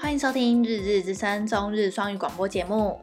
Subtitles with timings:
[0.00, 3.00] 欢迎收听《日日之声》中日双语广播节目。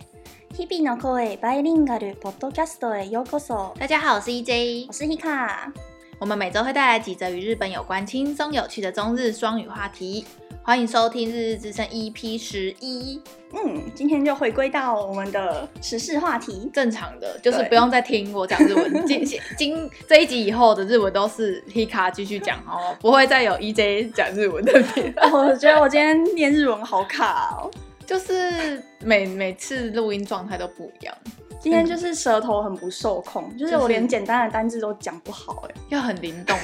[0.55, 3.74] 日々の声バイリンガルポッドキャストへようこそ。
[3.79, 5.71] 大家好，我是 EJ，我是 Hika。
[6.19, 10.25] 我们每周会带来几则与日本有关、轻松有趣的中日双语话题。
[10.68, 13.18] 欢迎收听《日日之声》EP 十一。
[13.55, 18.93] 嗯，今天就回归到我们的时事话题，正常的就是不用再听我讲日文。
[19.09, 19.27] 今
[19.57, 25.11] 今这一集以后的日文都是 Hika 继续讲哦，不会再有 EJ 讲日文的片。
[25.32, 27.71] 我觉得我今天念日文好卡哦，
[28.05, 31.14] 就是每每次录音状态都不一样。
[31.58, 36.55] 今天就是舌头很不受控，嗯、就是我连简单的单字都讲不好，哎，要很灵动。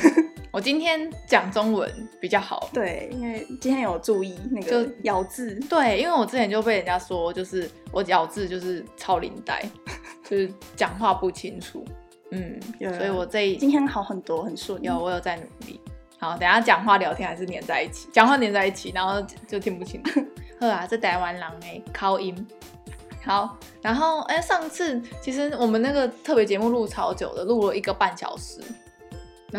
[0.55, 9.61] 我今天讲中文比较好，对，因为今天有注意那个咬字，对，因为我之前就被人家说，就是我咬字就是超龄呆，
[10.23, 11.85] 就是讲话不清楚，
[12.31, 12.57] 嗯，
[12.97, 15.81] 所以我这一今天好很多，很顺，有我有在努力。
[16.21, 20.25] 好，等下讲话聊天还是黏在一起，讲话黏在一起，然后就听不清楚。
[20.61, 22.47] 呵啊，这台湾人哎，口音。
[23.25, 28.61] 好，然后哎，上次其实我们那个特别节目录超久的，录了一个半小时。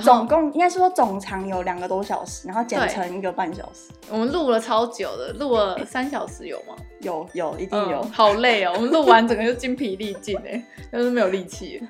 [0.04, 3.92] 总共应该是说总长有两个多小时，然后剪成一个半小时。
[4.10, 6.76] 我们录了超久的，录了三小时有吗？
[7.06, 8.74] 有有一定有，嗯，好累哦。
[8.76, 10.62] 我们录完整个就精疲力尽哎，
[10.92, 11.82] 就是没有力气。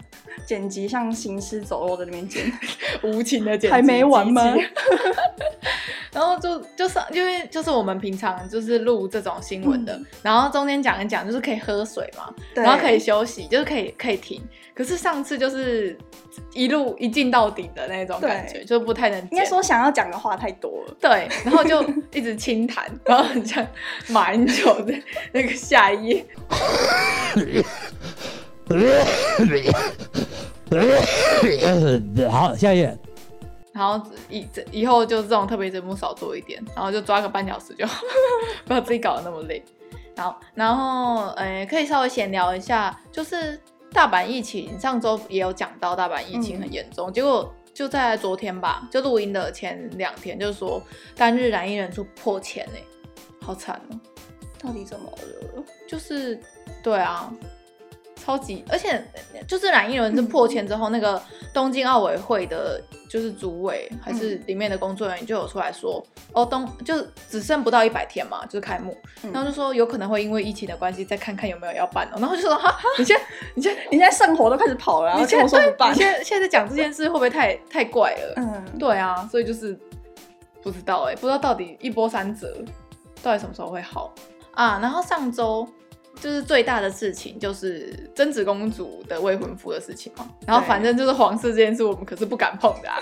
[0.45, 2.44] 剪辑像行尸走肉在那边剪，
[3.02, 4.53] 无情的剪辑，还没完吗？
[6.11, 14.41] 然后就就是因为就是我们平常就是录这种新闻的，嗯、然后中间讲一讲就是可以喝水嘛，对然后可以休息，就是可以可以停。
[14.73, 15.97] 可是上次就是
[16.53, 19.19] 一路一进到底的那种感觉，对就不太能。
[19.31, 21.81] 应该说想要讲的话太多了，对，然后就
[22.13, 23.66] 一直轻谈，然后很像
[24.09, 24.93] 马英九的
[25.31, 26.25] 那个下一页。
[32.30, 32.98] 好，下一页。
[33.73, 38.02] 然后以以后就这种特别节目少做一点，然后就抓个半小时就好，
[38.66, 39.61] 不要自己搞得那么累。
[40.16, 43.59] 好，然后哎可以稍微闲聊一下，就是
[43.92, 50.82] 大阪疫情，上周也有讲到大阪疫情很严重，嗯、结果就在昨天吧，就录音的前两天，就是说
[51.14, 52.80] 单日染疫人数破千呢，
[53.42, 53.99] 好惨哦！
[54.65, 55.64] 到底怎么了？
[55.87, 56.39] 就是
[56.81, 57.31] 对啊。
[58.17, 58.99] 超级，而且
[59.48, 61.21] 就是染疫人是破千之后，嗯、那个
[61.53, 66.99] 东京奥委会的，就是主委还是里面的工作人员就有出来说，嗯、哦，东就
[67.30, 73.23] 只剩不到一百天嘛，就是开幕，嗯、然后就说有可能会因为疫情的关系，再看看有没有要办哦，然后就说 哈，你现在
[73.54, 78.33] 你现在你现在圣火都开始跑了，你现在说不办，你现在现在讲这件事会不会太太怪了？
[78.37, 79.77] 嗯，对啊，所以就是
[80.64, 82.58] 不知道哎、欸，不知道到底一波三折，
[83.21, 84.11] 到底什么时候会好
[84.55, 84.80] 啊？
[84.82, 85.67] 然后上周。
[86.21, 90.26] 就是最大的事情，就是真子公主的未婚夫的事情嘛。
[90.48, 92.98] 然后反正就是皇室这件事，我们可是不敢碰的啊，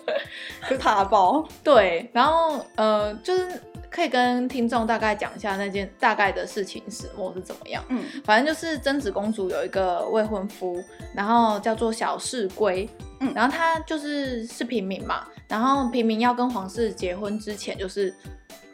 [0.80, 1.46] 怕爆。
[1.62, 3.60] 对，然后呃，就是
[3.90, 7.84] 可以跟听众大概讲一下那件大概的事情始末是怎么样。
[7.90, 10.82] 嗯，反正就是真子公主有一个未婚夫，
[11.14, 12.88] 然后叫做小室圭。
[13.20, 18.14] 嗯，然后他就是是平民嘛，然后平民要跟皇室结婚之前，就是。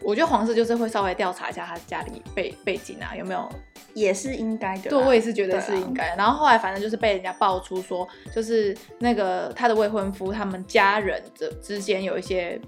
[0.06, 3.48] 我觉得皇室就是会稍微调查一下他家里背背景啊，有没有，
[3.94, 4.90] 也是应该的。
[4.90, 12.60] 对，我也是觉得是应该然后后来反正就是被人家爆出说，就是那个他的未婚夫他们家人的之间有一些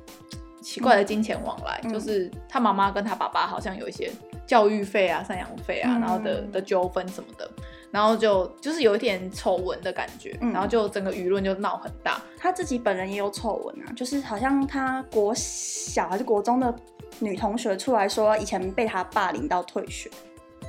[0.62, 4.10] 奇怪的金钱往来，嗯、就是他妈妈跟他爸爸好像有一些
[4.46, 7.50] 教育费啊、赡养费啊，嗯、然后的的纠纷什么的，
[7.96, 12.20] 然后就就是有一点丑闻的感觉，嗯、然后就整个舆论就闹很大。
[12.36, 16.74] 他自己本人也有丑闻啊，就是好像他国小还是国中的。
[17.18, 20.10] 女同学出来说，以前被他霸凌到退学，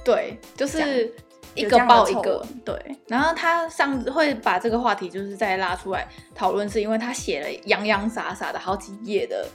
[0.05, 1.13] 对，就是
[1.55, 2.73] 一个爆一个，对。
[3.05, 9.45] 然后他上次会把这个话题就是再拉出来讨论，是因为他写了洋洋洒洒的好几页的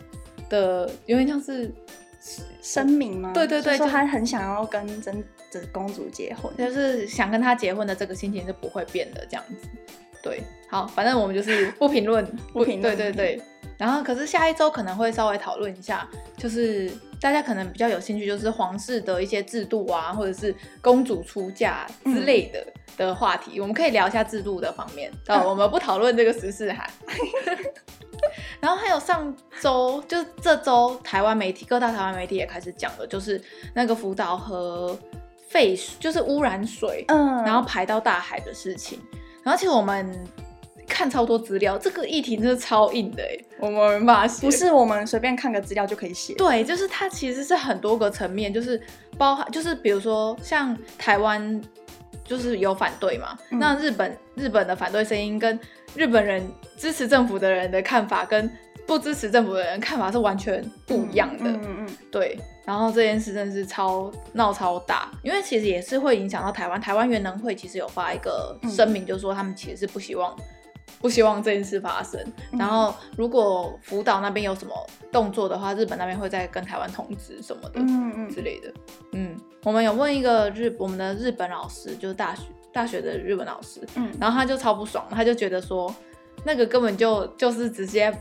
[0.50, 1.72] 的，有点像是
[2.62, 3.33] 声明吗？
[3.34, 9.69] 对对对，说他很想要跟真的公主结婚，就是想跟他结婚的这个心情是不会变的，这样子。
[10.23, 10.41] 对，
[10.71, 13.43] 好，反正我们就是 不评论，不评论，对对对。
[13.77, 16.89] 然后，可是下一周可能会稍微讨论一下，就是
[17.21, 25.10] 大家可能比较有兴趣，就是皇室的一些制度啊，或者是公主出嫁之类的、嗯、的话题，我们可以聊一下制度的方面。
[25.27, 26.86] 啊， 我们不讨论这个时事哈。
[28.60, 33.42] 然后还有上周，就这周台湾媒体，各大台湾媒体也开始讲了，就是
[33.74, 34.98] 那个福岛核
[35.48, 39.01] 废水，就是污染水，嗯，然后排到大海的事情。
[39.42, 40.27] 然后其实我们。
[40.84, 46.34] 看超多资料，这个议题真的超硬的哎，我们没办法写，不是我们随便看个资料就可以写。
[46.34, 48.78] 对，就是它其实是很多个层面，就是
[49.16, 51.63] 包含，就是比如说像台湾，
[52.33, 53.37] 就是有反对嘛。
[53.51, 55.59] 嗯、那日本日本的反对声音跟
[55.95, 56.43] 日本人
[56.79, 58.51] 支持政府的人的看法跟
[58.87, 61.45] 不支持政府的人看法是完全不一样的。
[61.45, 62.39] 嗯嗯，嗯，对。
[62.65, 66.81] 然后这件事真的是超闹超大，因为其实也是会影响到台湾。
[66.81, 70.34] 台湾原能会其实有发一个声明，就是说他们其实是不希望。
[71.00, 72.21] 不希望这件事发生。
[72.53, 74.74] 然后，如果福岛那边有什么
[75.10, 78.72] 动作的话，日本那边会再跟台湾通知什么的，嗯嗯之类的。
[79.12, 82.42] 嗯，我们有问一个日我们的日本老师，就是大学
[82.72, 85.92] 大学的日本老师，嗯，然后他就超不爽，他就觉得说，
[86.44, 88.12] 那个根本就就是直接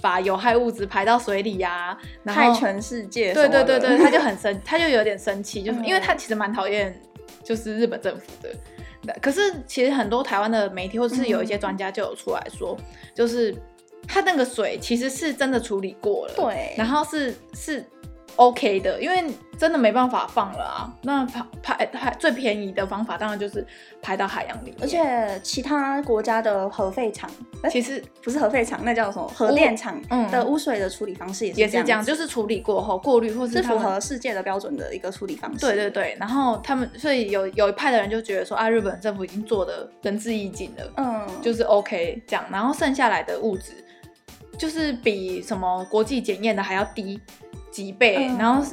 [0.00, 3.34] 把有害物质排到水里呀，然后害全世界。
[3.34, 6.98] 对对对对，他就很生，他就有点生气，就是因为他其实蛮讨厌
[7.42, 8.54] 就是日本政府的。
[9.20, 12.84] 可是其实很多台湾的媒体或者是有一些专家就有出来说，嗯、
[13.14, 13.54] 就是
[14.06, 17.84] 他那个水其实是真的处理过了，对，然后是是
[18.38, 19.24] OK 的，因为
[19.58, 20.94] 真的没办法放了啊。
[21.02, 23.66] 那排排排最便宜的方法当然就是
[24.00, 27.28] 排到海洋里面，而且其他国家的核废厂，
[27.68, 30.00] 其实不是核废厂，那叫什么核电厂
[30.30, 35.66] 的污水的处理方式也是也是这样，就是处理过后过滤，或是，是符合世界的标准的一个处理方式。
[35.66, 43.72] 对对对，然后他们所以有有一派的人就觉得说啊，日本政府已经做的仁至义尽了，嗯，就是 OK 这样，然后剩下来的物质
[44.56, 47.20] 就是比什么国际检验的还要低
[47.70, 48.64] 几倍，嗯、然后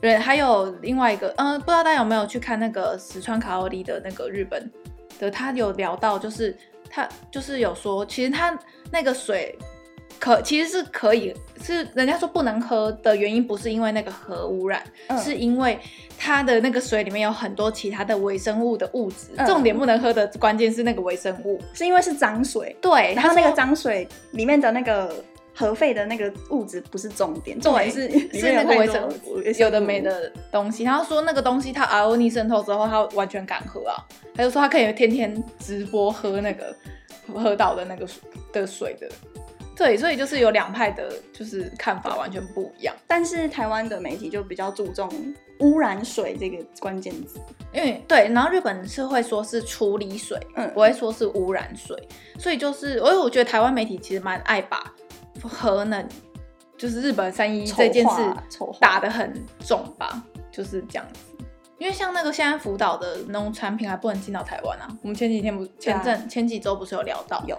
[0.00, 4.70] 人还有另外一个，嗯、呃，不知道大家有没有去看那个石川卡奥利的那个日本
[5.18, 6.56] 的，他有聊到，就是
[6.88, 8.58] 他就是有说，其实他
[8.90, 9.56] 那个水
[10.18, 15.78] 可其实是可以，是人家说不能喝的原因，不是因为那个核污染，嗯、是因为
[16.18, 25.14] 它的那个水里面有很多其他的微生物的物质，嗯、重点不能喝的关键是那个微生物，是因为是脏水，对，然后那个脏水里面的那个。
[25.60, 30.84] 核废的那个物质不是重点，重点是是那个微生物，有的没的东西。
[30.84, 34.02] 他说那个东西它 RO 渗透之后，他完全敢喝啊。
[34.34, 36.74] 他就说他可以天天直播喝那个
[37.34, 39.06] 喝到的那个水的水的。
[39.76, 42.94] 对，所以就是有两派的，就是看法完全不一样。
[43.06, 45.10] 但是台湾的媒体就比较注重
[45.60, 47.38] 污染水这个关键字，
[47.72, 51.96] 因为对，然后日本是会说是处理水，嗯，不会说是污染水。
[52.38, 54.92] 所以就是，因为我觉得台湾媒体其实蛮爱把。
[55.48, 56.06] 核能
[56.76, 58.16] 就是日本三一这件事
[58.80, 61.44] 打得很重吧，就是这样子。
[61.78, 64.86] 因为像那个现在福岛的农产品还不能进到台湾啊。
[65.00, 67.42] 我们前几天不前阵、啊、前几周不是有聊到？
[67.46, 67.56] 有。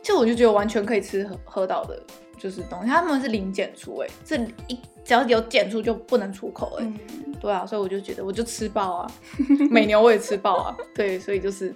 [0.00, 2.00] 其实我就觉得完全可以吃核核岛的，
[2.38, 2.88] 就是东西。
[2.88, 6.92] 他们是零检出哎、欸，是一只要有检出就不能出口哎、
[7.40, 9.10] 对啊，所以我就觉得我就吃爆啊，
[9.70, 10.76] 美牛我也吃爆啊。
[10.94, 11.74] 对，所以就是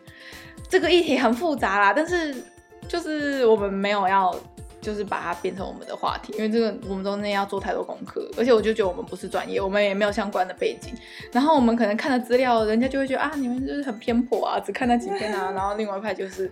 [0.68, 2.44] 这个议题很复杂啦，但是
[2.86, 4.34] 就是我们没有要。
[4.88, 10.94] 就是把它变成我们的话题，因为这个我们中间要做太多功课，而且我就觉得我们不是专业，我们也没有相关的背景，
[11.30, 16.50] 然后我们可能看的资料，人家就会觉得啊，你们就是很偏颇啊，只看那几篇啊，然后另外一派就是，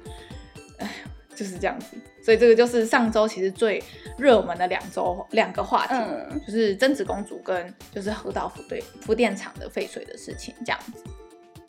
[0.77, 0.91] 哎，
[1.35, 3.83] 就是这样子，所以这个就是上周其实最
[4.19, 11.03] 热门的两周两个话题，嗯、就是贞子公主跟就是核岛福对福电厂的废水的事情，这样子。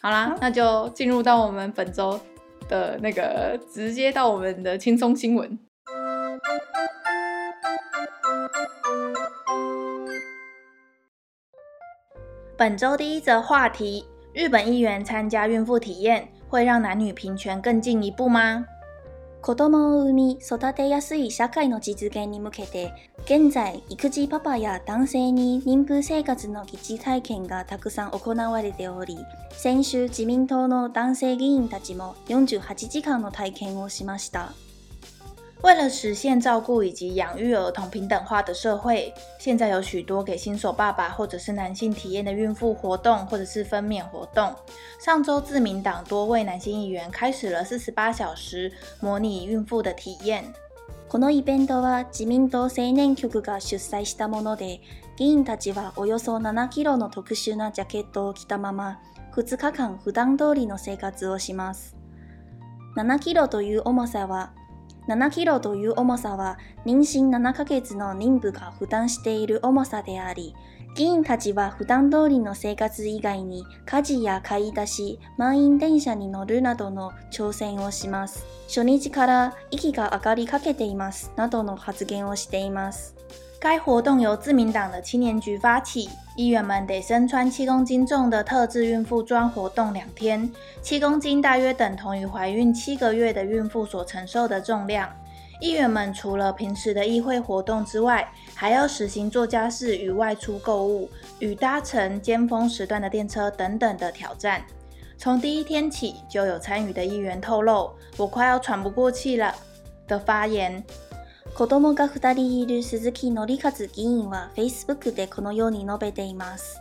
[0.01, 2.19] 好啦，嗯、那就进入到我们本周
[2.67, 5.57] 的那个，直接到我们的轻松新闻。
[12.57, 14.03] 本周第一则话题：
[14.33, 18.65] 日本议员参加孕妇体验，会让男女平权更进一步吗？
[19.39, 22.91] 子供を产み育てやすい社会の実现に向けて、
[23.25, 29.17] 现在育児パパや男性に妊妇生活の疑似体验がたくさん行われており、
[29.51, 34.51] 先周自民党の男性议员たちも48时间の体验をしました。
[35.63, 44.53] 为了实现照顾以及养育儿童平等化的社会，现在有许多给新手爸爸或者是男性体验的孕妇活动，或者是分娩活动。
[44.99, 48.71] 上周自民党多位男性议员开始了四十八小时
[49.01, 50.43] 模拟孕妇的体验。
[51.09, 54.81] このイベントは自民党青年局が主催したもので、
[55.17, 58.99] 议员たちはおよそ7キロの特殊なジャケットを着たまま、
[59.33, 61.95] 2日间普段通りの生活をします。
[62.97, 64.51] 7キロという重さは
[65.07, 70.53] 7キロという重さは妊娠7ヶ月の妊妇が负担している重さであり、
[70.97, 78.45] 议员たちは普段通りの生活以外に家事や买い出し、満员电车に乗るなどの挑戦をします。
[78.67, 81.31] 初日から息が上がりかけています。
[81.35, 83.15] などの発言をしています。
[83.59, 90.47] 该活动由自民党的青年局发起，议员们得身穿七公斤重的特制孕妇装活动两天，
[90.83, 95.09] 七公斤大约等同于怀孕七个月的孕妇所承受的重量。
[95.59, 104.61] 议员们除了平时的议会活动之外，还要实行做家事与外出购物、与搭乘尖峰时段的电车等等的挑战。
[105.17, 109.55] 从第一天起就有参与的议员透露，我快要喘不过气了
[110.07, 110.83] 的发言。
[111.57, 116.79] 子供が二人いる铃木纪和议员は Facebook でこのように述べています。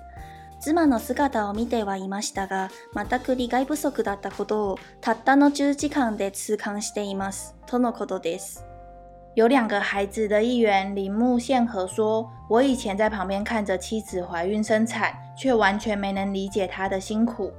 [0.61, 7.55] 妻の姿を见てはいましたが、全く理解不足だったことをたったの10时间で痛感しています。
[7.65, 8.67] とのことです。
[9.35, 17.51] 有两个孩子的议员铃木宪和说：“我以前在旁边看着妻子怀孕生产，却完全没能理解她的辛苦。”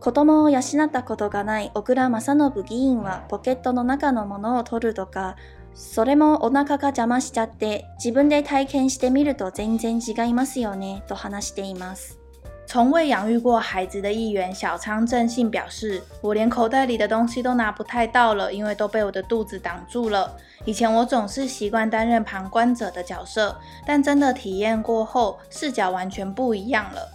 [0.00, 5.34] 子供を养ったことがない小仓正信议员はポケットの中のものを取るとか、
[5.78, 12.18] それもお腹が邪魔しちゃって自分で体験してみると全然违いますよねと话しています。
[12.66, 20.36] 从未养育过孩子的议员小仓正信表示：“我连口袋里的东西都拿不太到了，因为都被我的肚子挡住了。
[20.66, 23.56] 以前我总是习惯担任旁观者的角色，
[23.86, 27.08] 但真的体验过后，视角完全不一样了。”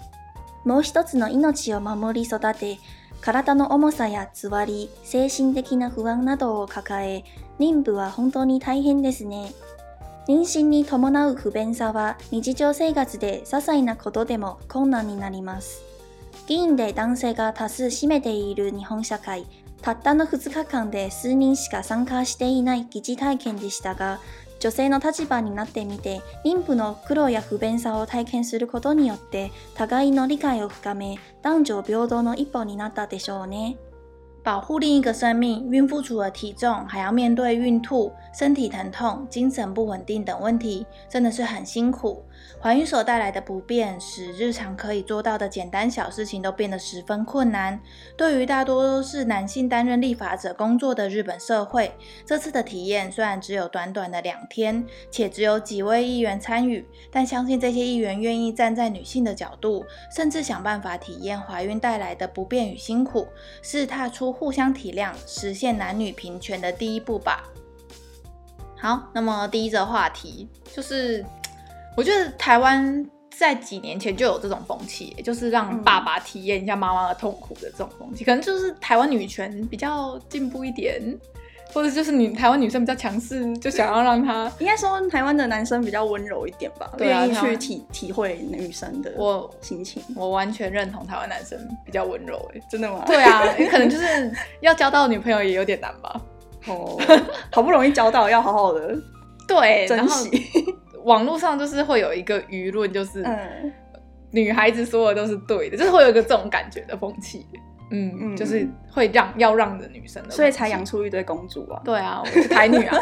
[0.65, 2.79] もう一つの命を守り育て、
[3.21, 7.23] 体の重さやつわり、精神的な不安などを抱え、
[7.59, 9.51] 妊妇は本当に大変ですね。
[10.27, 15.83] 妊娠に伴う不便さは日常生活で些细なことでも困难になります。
[16.47, 19.45] 议员で男性が多数占めている日本社会、
[19.81, 24.19] たったの2日间で数人しか参加していない疑似体験でしたが、
[24.59, 33.75] 女性の立场になってみて、妊妇の苦労や不便さを体験することによって、互いの理解を深め、男女平等の一歩になったでしょうね。
[34.43, 42.21] 保护另一个生命，孕妇除了体重，还要面对孕吐、身体疼痛、精神不稳定等问题，真的是很辛苦。
[42.63, 47.77] 怀孕所带来的不便，使日常可以做到的简单小事情都变得十分困难。
[48.15, 51.93] 对于大多都是男性担任立法者工作的日本社会，
[52.25, 63.27] 这次的体验虽然只有短短的两天，且只有几位议员参与，但相信这些议员愿意站在女性的角度，甚至想办法体验怀孕带来的不便与辛苦，
[63.61, 67.43] 是踏出互相体谅、实现男女平权的第一步吧。
[68.77, 71.25] 好，那么第一则话题就是。
[71.95, 81.01] 我觉得台湾在几年前就有这种风气，就是让爸爸体验一下妈妈的痛苦的这种风气，嗯、可能就是台湾女权比较进步一点，
[81.73, 90.27] 或者就是女台湾女生比较强势，就想要让她应该说台湾的男生比较温柔一点吧，愿意去体体会女生的我心情我。
[90.27, 93.03] 我完全认同台湾男生比较温柔，哎，真的吗？
[93.07, 94.31] 对啊， 可能就是
[94.61, 96.21] 要交到女朋友也有点难吧。
[96.67, 96.99] 哦，
[97.51, 98.95] 好不容易交到，要好好的
[99.47, 100.29] 对珍惜。
[101.03, 103.25] 网络上就是会有一个舆论，就是
[104.31, 107.45] 女孩子说的都是对的，就是会有一个这种感觉的风气，
[107.91, 111.81] 嗯，嗯，就是会让要让着女生的，所以才养出一堆公主啊。
[111.85, 112.97] 对啊，我是台女啊，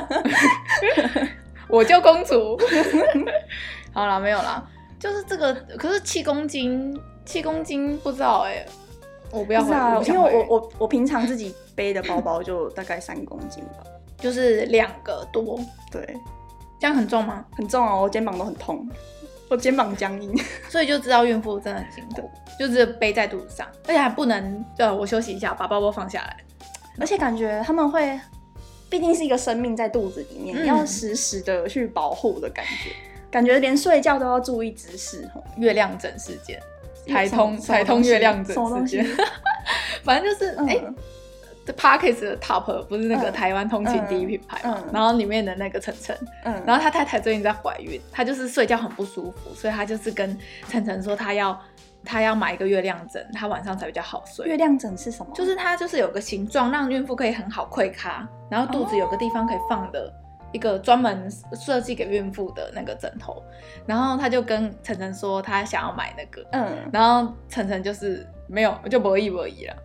[1.69, 2.59] 我就公主。
[3.93, 4.61] 好啦，没有啦，
[4.99, 8.65] 就是这个，可是七公斤，七公斤不知道哎、欸，
[9.31, 13.83] 我不要回，啊、因为我我我平常自己背的包包就大概三公斤吧，
[14.17, 15.59] 就是两个多，
[15.91, 16.15] 对。
[16.81, 17.45] 这样很重吗？
[17.55, 18.89] 很重哦，我肩膀都很痛，
[19.49, 20.35] 我肩膀僵硬，
[20.67, 26.37] 所以就知道孕妇真的很辛苦，就是背在肚子上，而且还不能，呃，我休息一下，把包包放下来，
[26.99, 28.19] 而且感觉他们会，
[28.89, 32.89] 毕竟是一个生命在肚子里面，嗯、要时时的去保护的感觉，
[33.29, 35.29] 感觉连睡觉都要注意姿势。
[35.57, 36.59] 月亮枕事件，
[37.07, 39.05] 台通台通月亮枕事件，
[40.03, 40.79] 反正就是哎。
[40.83, 40.87] 嗯。
[40.87, 40.93] 欸
[41.71, 44.75] 这 Parkes 的 Top 不是那个台湾通勤第一品牌嘛？
[44.77, 50.37] 嗯嗯、然后里面的那个晨晨，嗯，然后他太太最近在怀孕，她就是睡觉很不舒服，所以她就是跟
[50.67, 51.59] 晨晨说她要
[52.03, 54.47] 她要买一个月亮枕，她晚上才比较好睡。
[54.47, 55.31] 月亮枕是什么？
[55.33, 60.11] 就是它就是有个形状，让孕妇可以很好溃咖，然后肚子有个地方可以放的
[60.51, 63.41] 一个专门设计给孕妇的那个枕头。
[63.85, 69.75] 然后他就跟晨晨说他想要买那个，嗯，然后晨晨就是没有就不意不意了。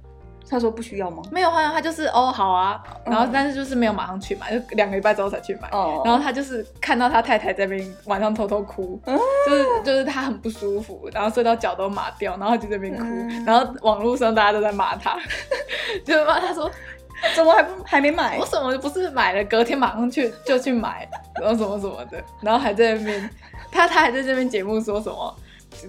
[0.49, 1.23] 他说不需要吗？
[1.31, 5.69] 没有，好像他就是哦，好啊，然后但是就是没有马上去买，就两个礼拜之后才去买。
[5.73, 15.19] 哦，然后他就是看到他太太在那边晚上偷偷哭，嗯、就是就是他很不舒服，然后睡到脚都麻掉，然后就在那边哭，嗯、然后网络上大家都在骂他，
[16.07, 16.71] 就骂他说
[17.35, 18.39] 怎么还不还没买？
[18.39, 21.09] 我什么不是买了，隔天马上去就去买，
[21.41, 23.31] 然后什么什么的，然后还在那边，
[23.73, 25.37] 他他还在这边节目说什么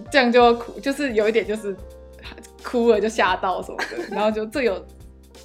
[0.09, 1.77] 这样就要哭，就是有一点就是。
[2.69, 4.85] 哭了就吓到什么的，然后就这有，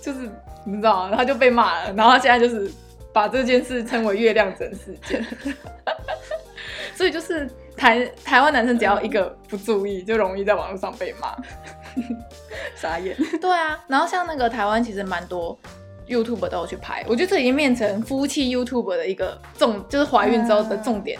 [0.00, 0.28] 就是
[0.64, 2.68] 你知道，然后就被骂了，然后他现在就是
[3.12, 5.24] 把这件事称为月亮整事件，
[6.96, 11.36] 所以就是台台湾男生只要一个不注意，就容易在网络上被骂，
[12.74, 13.16] 傻眼。
[13.40, 15.56] 对啊，然后像那个台湾其实蛮多
[16.08, 21.16] YouTube 都有去拍，我觉得这已经变成夫妻 YouTube 的一个重，就是怀孕之后的重点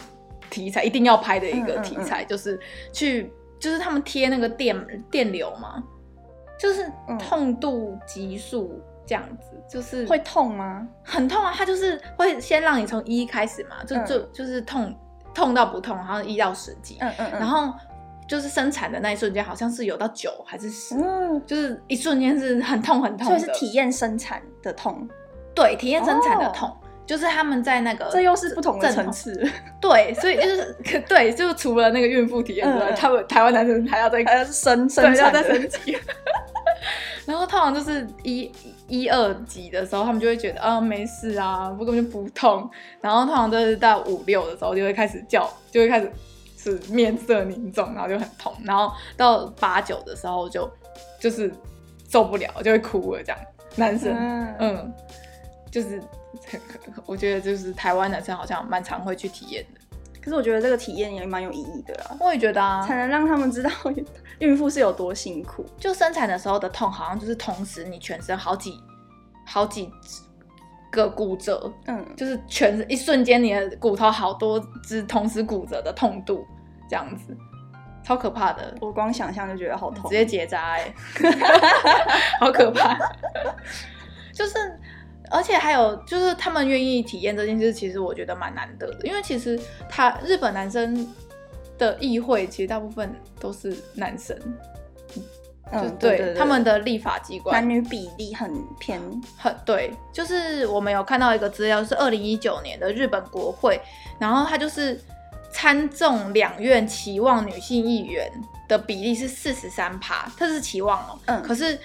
[0.51, 2.59] 题材，一定要拍的一个题材，就是
[2.93, 3.33] 去。
[3.63, 4.77] 就是他们贴那个电
[5.09, 5.81] 电流嘛，
[6.63, 6.89] 就是
[7.19, 10.87] 痛度级数这样子，嗯、就是会痛吗？
[11.03, 11.53] 很痛啊！
[11.53, 14.95] 它就是会先让你从一开始嘛，就就就是痛
[15.35, 17.75] 痛到不痛，然后一到十级，嗯嗯嗯，然后
[18.29, 25.09] 就是生产的那一瞬间，好像是有到九还是十，嗯，就是一瞬间是很痛很痛的，所以是体验生产的痛，
[25.57, 26.69] 对，体验生产的痛。
[26.69, 29.35] 哦就是他们在那个，这又是不同的层次。
[29.81, 30.75] 对，所以就是
[31.09, 35.99] 对，就除了那个孕妇体验之外，嗯、他们台湾男生还要再还要升升要再升级。
[37.27, 38.51] 然后通常就是一
[38.89, 42.69] 一二级的时候，他们就会觉得啊没事啊，不根本就不痛。
[43.01, 46.13] 然后通常都是到五六的时候就会开始叫，就会开始
[46.57, 48.55] 是面色凝重，然后就很痛。
[48.65, 50.71] 然后到八九的时候就
[51.21, 51.53] 就是
[52.09, 53.39] 受不了，就会哭了这样。
[53.77, 54.93] 男生嗯，嗯，
[55.71, 56.03] 就是。
[57.07, 59.81] 我觉得就是台湾男生好像蛮常会去体验的，
[60.23, 62.17] 可是我觉得这个体验也蛮有意义的啦。
[62.21, 63.71] 我也觉得啊，才能让他们知道
[64.39, 65.67] 孕妇是有多辛苦。
[65.79, 68.81] 就生产的时候的痛，好像就是同时你全身好几
[69.45, 69.91] 好几
[70.91, 76.47] 个骨折，嗯，就是全一瞬间你的骨头好多只同时骨折的痛度，
[76.89, 77.37] 这样子
[78.05, 78.75] 超可怕的。
[78.81, 80.95] 我光想象就觉得好痛，直接结扎哎，
[82.39, 82.97] 好可怕，
[84.33, 84.53] 就是。
[85.33, 89.59] 而且还有就是他们愿意体验这件事，其实我觉得蛮难得的，因为其实
[89.89, 91.09] 他日本男生
[91.79, 94.37] 的议会其实大部分都是男生，
[95.73, 97.59] 嗯，对，对，对，对，他们的立法机关。
[97.59, 99.01] 男女比例很偏。
[99.39, 103.81] 很对，就是我们有看到一个资料，是二零一九年的日本国会，
[104.19, 105.01] 然后他就是
[105.51, 108.31] 参众两院期望女性议员
[108.69, 111.79] 的比例是四十三趴，这是期望哦，嗯，可是。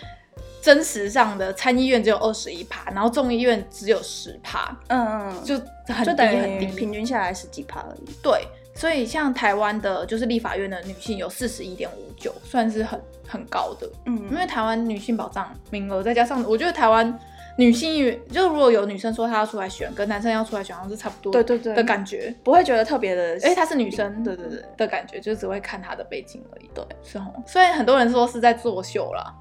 [0.68, 5.58] 真实上的参议院只有二十一趴，然后众议院只有十趴，嗯嗯，就
[5.88, 8.12] 很低很低，平均下来十几趴而已。
[8.22, 8.46] 对，
[8.76, 13.90] 所以像台湾的，就是立法院的女性有四十一点五九，算是很很高的。
[14.08, 17.18] 嗯，因为台湾女性保障名额，再加上我觉得台湾
[17.58, 21.32] 女性议员，就如果有女生说她要出来选，跟男生要出来选，好像是差不多。
[21.32, 26.70] 对对对的感觉，不会觉得特别的，哎，她是女生，对对对的感觉，就只会看她的背景而已。
[26.76, 27.24] 对，是哦。
[27.46, 29.34] 所以很多人说是在作秀啦。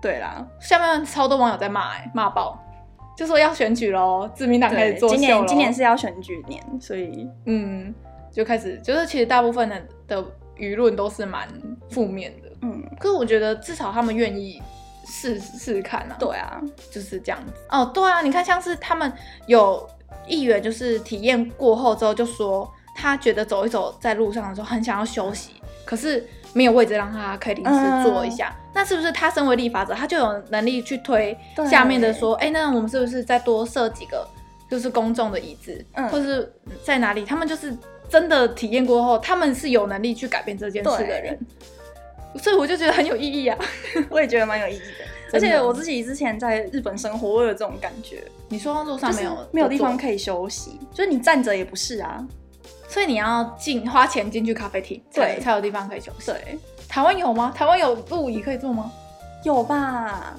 [0.00, 2.56] 对啦，下面超多网友在骂，哎，骂爆，
[3.16, 5.16] 就说要选举喽，自民党开始作秀。
[5.16, 7.92] 今年今年是要选举年，所以嗯，
[8.30, 10.24] 就开始就是其实大部分的的
[10.56, 11.48] 舆论都是蛮
[11.88, 14.62] 负面的，嗯，可是我觉得至少他们愿意
[15.06, 16.16] 试试看啊。
[16.18, 17.52] 对啊，就是这样子。
[17.70, 19.10] 哦，对啊，你看像是他们
[19.46, 19.88] 有
[20.26, 26.24] 议员就是体验过后之后就说，他觉得走一走在路上的时候很想要休息，可是。
[26.52, 31.34] 没有位置让他可以临时坐一下，嗯、那是不是他身为立法者，他就有能力去推
[31.66, 34.28] 下面的说，哎，那我们是不是再多设几个，
[34.70, 36.52] 就是公众的椅子，嗯、或是
[36.84, 37.24] 在哪里？
[37.24, 37.74] 他们就是
[38.06, 41.38] 真的体验过后，他们是有能力去改变这件事的人，
[42.36, 43.58] 所以我就觉得很有意义啊。
[44.10, 48.22] 我也觉得蛮有意义的， 而且我自己之前在日本生活，我有这种感觉。
[48.50, 52.22] 你说路上没有没有地方可以休息，就是你站着也不是啊。
[52.88, 56.30] 所以你要进花钱进去咖啡厅，对，才有地方可以休息。
[56.30, 57.52] 对，台湾有吗？
[57.54, 58.90] 台湾有路椅可以坐吗？
[59.44, 60.34] 有吧，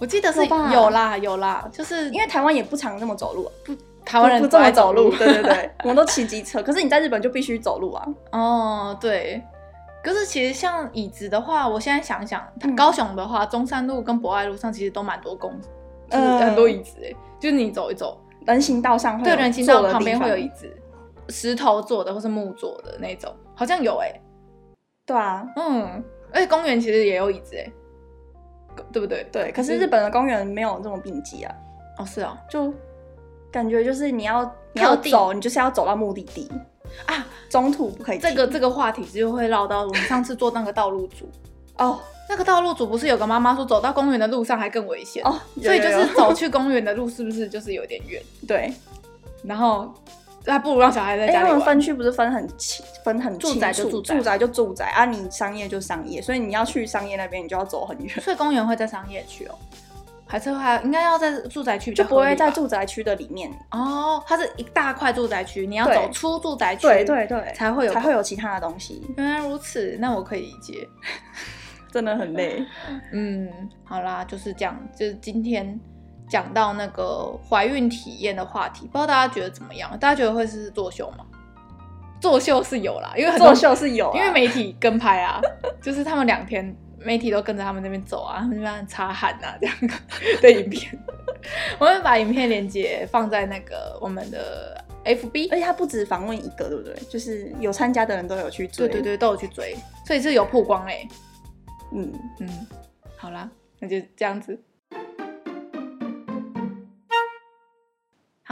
[0.00, 3.72] 我记得是有啦，有啦，就是因为台湾也不常那么走路，不，
[4.04, 5.10] 台湾人不这么走路。
[5.16, 8.08] 对对对，我们都骑机车，可是你在日本就必须走路啊。
[8.32, 9.42] 哦，对。
[10.02, 12.42] 可是其实像椅子的话，我现在想想，
[12.76, 15.52] 高雄的话，中山路跟博爱路上其实都蛮多公，
[16.10, 20.68] 就是很多椅子哎，就是你走一走，人行道上会，对，人行道旁边会有椅子。
[21.28, 24.20] 石头做的或是木做的那种，好像有哎、欸，
[25.12, 27.72] 对啊，嗯，而且公园其实也有椅子哎、欸，
[28.90, 29.26] 对不对？
[29.30, 31.54] 对，可是日本的公园没有这么并机啊。
[31.98, 32.72] 哦，是啊，就
[33.50, 36.50] 感觉就是你要你要走，你就是要走到目的地
[37.04, 38.18] 啊，中途不可以。
[38.18, 41.28] 这个这个话题就会绕到我们上次做那个道路组
[41.76, 48.22] 哦，那个道路组不是有个妈妈说走到公园的路上还更危险哦，所以就是走去公园的路是不是就是有点远？
[48.48, 48.72] 对，
[49.44, 49.92] 然后。
[50.46, 51.52] 还不如让小孩在家里玩。
[51.52, 58.08] 因为分区不是分很清，分很清楚，住宅就住宅，住宅就住宅啊，你商业就商业，所以你要去商业那边，你就要走很远。
[58.20, 59.54] 所以公园会在商业区哦，
[60.26, 64.22] 还是会应该要在住宅区，就不会在住宅区的里面哦。
[64.26, 69.02] 它是一大块住宅区，你要走出住宅区，对对对，才会有才会有其他的东西。
[69.16, 70.88] 原来如此，那我可以理解，
[71.92, 72.64] 真的很累。
[73.12, 73.48] 嗯，
[73.84, 75.78] 好啦，就是这样，就是今天。
[76.32, 79.90] 讲到那个怀孕体验的话题，不知道大家觉得怎么样？
[79.98, 81.26] 大家觉得会是作秀吗？
[82.22, 85.38] 作秀是有啦，因为很作秀是有，因为媒体跟拍啊，
[85.82, 89.76] 就是他们两天媒体都跟着他们那边走啊，他们那边擦汗啊这样
[90.40, 90.98] 的影片。
[91.78, 96.94] 我们把影片连接放在那个我们的 FB，而且他不止访问一个，对不对？
[97.10, 101.08] 就是有参加的人都有去追，对对对，都有去追，所以是有曝光哎、欸。
[101.92, 102.66] 嗯嗯，
[103.18, 103.50] 好啦。
[103.78, 104.58] 那就这样子。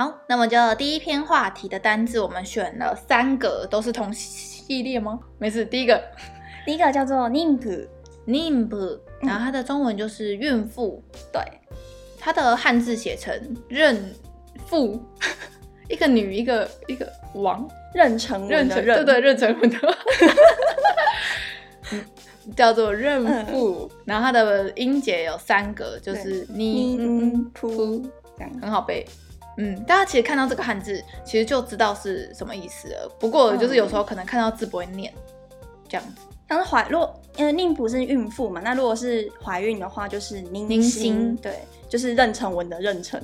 [0.01, 5.21] 好，那么就第一篇话题的单字，我们选了三个，都是同系列吗？
[5.37, 6.03] 没事，第一个，
[6.65, 7.87] 第一个叫做妊妇，
[8.27, 11.43] 妊妇，然后它的中文就是孕妇，嗯、对，
[12.19, 13.31] 它的汉字写成
[13.69, 13.95] 妊
[14.65, 14.99] 妇，
[15.91, 19.77] 一个女，一个一个王，妊娠纹的妊，对对，妊娠纹的，
[22.57, 28.03] 叫做妊妇，嗯、然后它的音节有三个，就是妊妇，
[28.39, 29.07] 这样很好背。
[29.57, 33.11] 嗯，大家其实看到这个汉字，其实就知道是什么意思了。
[33.19, 35.13] 不过就是有时候可能看到字不会念，
[35.89, 36.23] 这样子。
[36.47, 40.83] 但是怀，如果因为妊妇是孕妇嘛，那如果是怀孕的话，就是妊娠。
[40.83, 43.21] 心对，就是妊娠纹的妊娠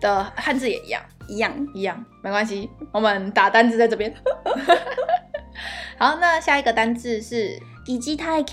[0.00, 2.70] 的汉字也一样， 一样一样，没关系。
[2.92, 4.14] 我们打单字在这边。
[5.98, 8.44] 好，那下一个单字是疑似体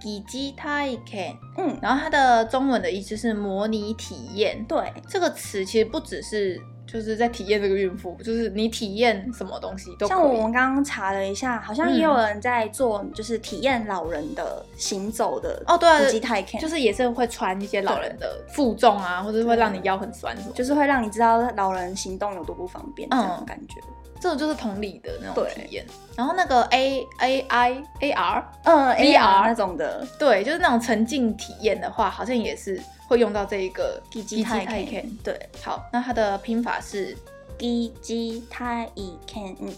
[0.00, 0.06] 験。
[0.06, 4.64] 疑似体験，嗯，然后它的中文的意思是模拟体验。
[4.66, 10.06] 对，这个词其实不只是就是在体验这个孕妇，就是你体验什么东西都。
[10.06, 23.80] 像我们刚刚查了一下，好像也有人在做，就是体验老人的行走的哦，对，疑似体验，就是也是会穿一些老人的负重啊，或者会让你腰很酸什么，就是会让你知道老人行动有多不方便，这种感觉。
[24.20, 25.84] 这种就是同理的那种体验，
[26.16, 35.10] 然后那个 A A I A R，嗯 A R 那种的，对，就是那种沉浸体验的话，好像也是会用到这一个疑似体验。
[35.22, 37.16] 对，好，那它的拼法是
[37.58, 39.74] 疑似体验，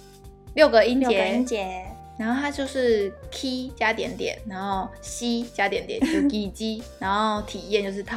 [0.54, 1.84] 六个音节，六个音节，
[2.16, 8.14] 然后它就是 key 加点点，然后 C 加点点，就疑似，然后体验就是体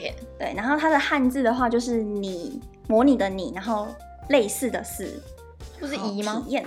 [0.00, 3.88] 验，对，然后它的汉字的话就是拟，模拟的拟，然后
[4.28, 5.20] 类似的似。
[5.82, 6.42] 不是疑吗？
[6.46, 6.64] 体验。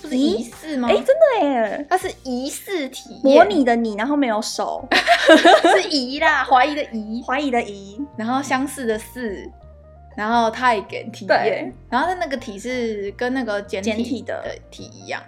[0.00, 0.88] 不是疑似吗？
[0.88, 1.86] 哎、欸，真的耶！
[1.90, 4.86] 它是疑似体验，模拟的你，然后没有手，
[5.74, 9.44] 是疑啦，怀疑的疑，怀疑的疑，然后相似的似，
[10.16, 11.72] 然后太给体验，对。
[11.90, 14.40] 然后它那个体是跟那个简体的。
[14.70, 15.20] 体一样，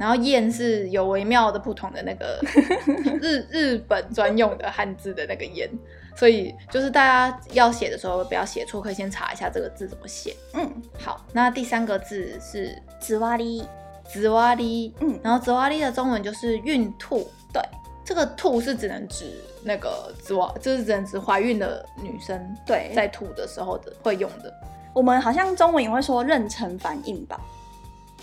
[0.00, 2.40] 然后验是有微妙的不同的那个
[3.20, 5.68] 日日本专用的汉字的那个验。
[6.17, 10.35] 所以就是大家要写的时候不要写错，可以先查一下这个字怎么写。
[10.53, 13.65] 嗯，好，那第三个字是つわり，
[14.07, 17.27] つわり，嗯，然后つわり的中文就是孕吐。
[17.51, 17.61] 对，
[18.05, 24.53] 这个吐是只能指那个つわ，就是只能指怀孕的女生对在吐的时候的会用的。
[24.93, 27.41] 我们好像中文也会说妊娠反应吧。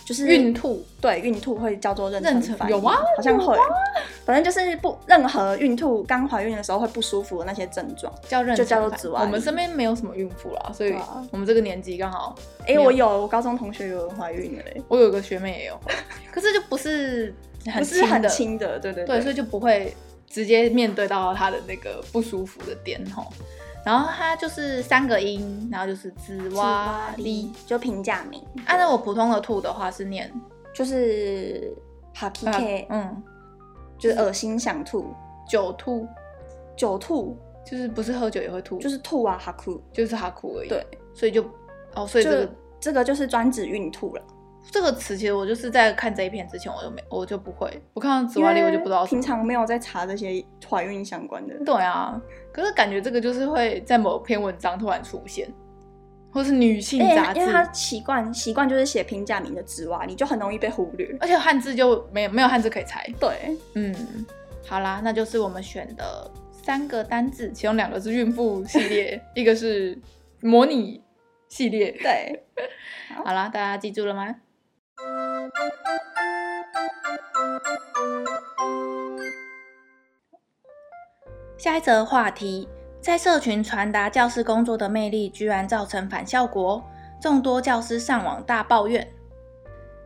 [0.05, 2.95] 就是孕吐，对，孕吐会叫做妊娠反应，有吗？
[3.17, 3.57] 好像会，
[4.23, 9.21] 反正就是不任何孕吐刚怀孕的时候会不舒服的那些症状叫妊娠，就叫做子哇。
[9.23, 10.93] 我们身边没有什么孕妇啦，所以
[11.31, 12.35] 我们这个年纪刚好。
[12.67, 15.79] 哎，我有，我高中同学有人怀孕了嘞，我有个学妹也有，
[16.31, 17.33] 可是就不是
[17.65, 19.91] 很不是很轻的，对对对，所以就不会
[20.29, 23.25] 直接面对到她的那个不舒服的点吼。
[23.84, 28.42] 然后它就是三个音，然后就是つわり，就平假名。
[28.66, 30.30] 按照我普通的吐的话是念，
[30.74, 31.74] 就是
[32.14, 33.22] 吐き気，嗯，
[33.98, 35.14] 就是恶心想吐，
[35.48, 36.06] 酒吐，
[36.76, 40.68] 酒吐就是不是喝酒也会吐，就是吐啊，哈哭，就是哈哭而已。
[40.68, 41.42] 对，所以就
[41.94, 44.22] 哦，所以这个这个就是专指孕吐了。
[44.71, 49.06] 这个词其实我就是在看这一篇之前，我就没我就不会，我看到子哇哩我就不知道。
[49.06, 51.56] 平常没有在查这些怀孕相关的。
[51.63, 55.47] 对啊，可是感觉这个就是会在某篇文章突然出现，
[56.32, 63.08] 或是女性杂志，因为他习惯习惯就是写平假名的子哇哩，你就很容易被忽略，而且汉字就没有没有汉字可以猜。
[63.19, 63.95] 对，嗯，
[64.67, 69.97] 好啦，那就是我们选的三个单字，其中两个是孕妇系列， 一个是
[70.41, 71.01] 模拟
[71.47, 71.91] 系列。
[72.01, 72.43] 对，
[73.15, 74.36] 好，好啦，大家记住了吗？
[81.58, 82.66] 下一则话题，
[83.02, 86.82] 在社群传达教师工作的魅力，居然造成反效果，
[87.20, 89.06] 众多教师上网大抱怨。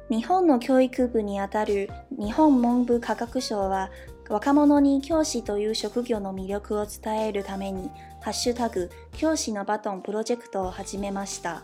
[0.08, 3.88] 日本の教育部にあたる日本文部科学省は、
[4.28, 7.88] 若者に教师という职业の魅力を伝えるために、
[8.20, 11.62] ハッシュタグ教师のバトンプロジェクトを始めました。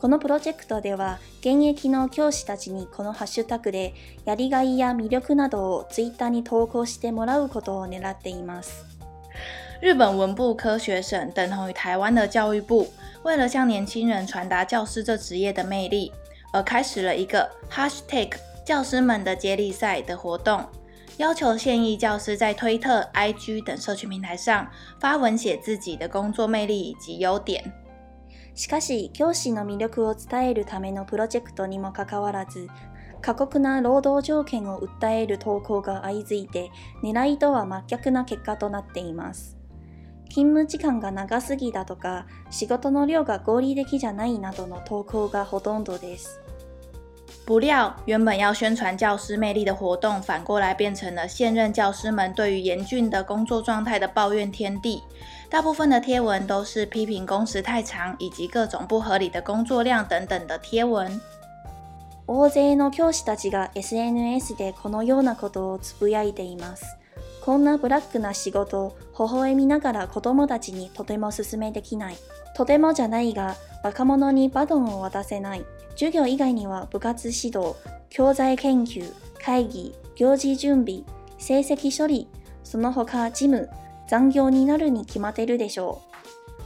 [0.00, 8.84] このプロジェクトでは、现役の教师たちにこのハッシュタグでやりがいや魅力などをツイッターに投稿してもらうことを狙っています。
[9.82, 12.86] 日本文部科学省等同于台湾的教育部，
[13.24, 16.12] 为了向年轻人传达教师这职业的魅力，
[16.52, 18.34] 而开始了一个 Hashtag
[18.64, 20.64] 教师们的接力赛的活动，
[21.16, 24.68] 要求现役教师在推特、IG 等社群平台上
[25.00, 27.64] 发文写自己的工作魅力以及优点。
[28.58, 32.68] しかし、教师の魅力を伝えるためのプロジェクトにもかかわらず、
[33.22, 39.56] 过酷な劳働条件を诉える投稿が相次いで、狙いとは真逆な结果となっています。
[40.28, 46.40] 勤务时间が长すぎだとか、仕事の量が合理的じゃないなどの投稿がほとんどです。
[47.46, 55.00] 不料，原本要宣传教师魅力的活动，反过来变成了现任教师们对于严峻的工作状态的抱怨天地。
[55.50, 61.20] 大部分的贴文都是批评工时太长以及各种不合理的工作量等等的贴文。
[62.26, 66.84] 大势の教师たちが SNS でこのようなことをつぶやいています。
[67.42, 72.16] こんなブラックな仕事、微笑みながら子供たちにとても勧めできない。
[72.54, 75.64] とてもじゃないが、若者にバトンを渡せない。
[75.96, 77.76] 授业以外には部活指导、
[78.10, 79.10] 教材研究、
[79.42, 81.06] 会议、行事准备、
[81.38, 82.28] 成绩処理、
[82.62, 83.66] その他事务、
[84.07, 86.13] 残业になるに决まってるでしょう。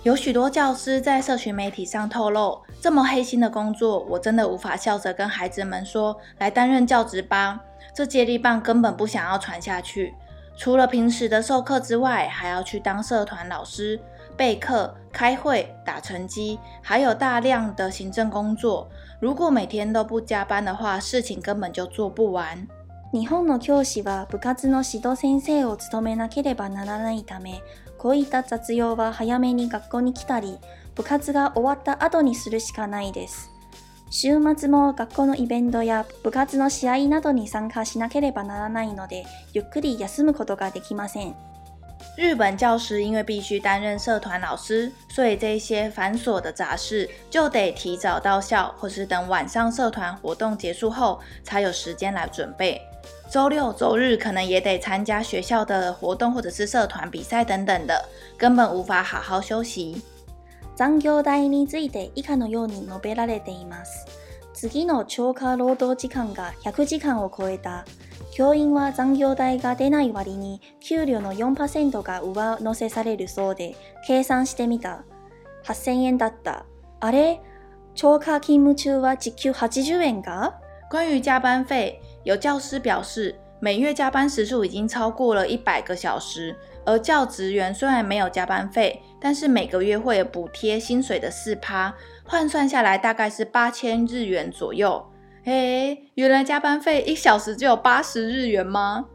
[0.03, 7.59] 有许多教师在社群媒体上透露，这么黑心的工作，我真的无法笑着跟孩子们说，来担任教职吧。
[7.93, 10.13] 这接力棒根本不想要传下去。
[10.55, 13.99] 除了平时的授课之外，还要去当社团老师、
[14.35, 18.87] 备课、开会、打成绩，还有大量的行政工作。
[19.19, 22.67] 如果每天都不加班的话，事情根本就做不完。
[23.12, 27.62] 日本の教师は部活の指导先生を务めなければならないため、
[27.98, 30.58] こういった雑用は早めに学校に来たり、
[30.94, 33.50] 部活が终わった后にするしかないです。
[34.08, 41.34] 周末も学校のイベントや部活の试合などに参加しなければならないので、ゆっくり休むことができません。
[42.16, 52.80] 日本教师因为必须担任社团老师，所以这些繁琐的杂事就得提早到校，或是等晚上社团活动结束后才有时间来准备。
[53.32, 58.04] 周六、周日可能也得参加学校的活动或者是社团比赛等等的，
[58.38, 60.02] 根本无法好好休息。
[60.76, 64.06] 残业代について以下のように述べられています。
[64.52, 67.86] 次の超过労働时间が100时间を超えた。
[68.32, 73.74] 教员は残业代が出ない割に给料の4%が上乗せされるそうで、
[74.06, 75.04] 计算してみた。
[75.64, 76.66] 8000円だった。
[77.00, 77.40] あれ？
[77.94, 80.52] 超过勤务中は时给80円か？
[80.90, 86.55] 关于加班费，有教师表示，每月加班时数已经超过了一百个小时，
[86.85, 95.03] 而教职员虽然没有加班费，但是每个月会有补贴薪水的四趴，换算下来大概是八千日元左右。
[95.45, 99.05] 诶，原来加班费一小时就有八十日元吗？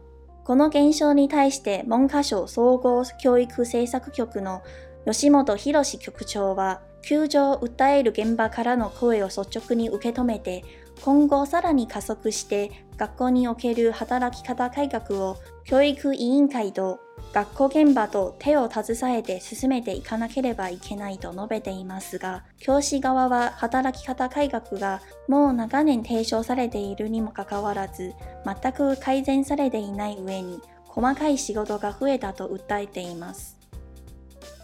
[0.45, 4.61] この现象に対して文科省総合教育政策局の
[5.07, 10.65] 吉本博局长は、穷状を诉える现场からの声を率直に受け止めて、
[11.02, 17.00] 今后さらに加速して学校における働き方改革を教育委员会と
[17.34, 28.14] 学校现场と手を携えて进めていかなければいけないと述べていますが、教师侧は働き方改革がもう长年提唱されているにもかかわらず、
[28.46, 33.58] 全く改善されていない上に、细かい仕事が増えたと诉えています。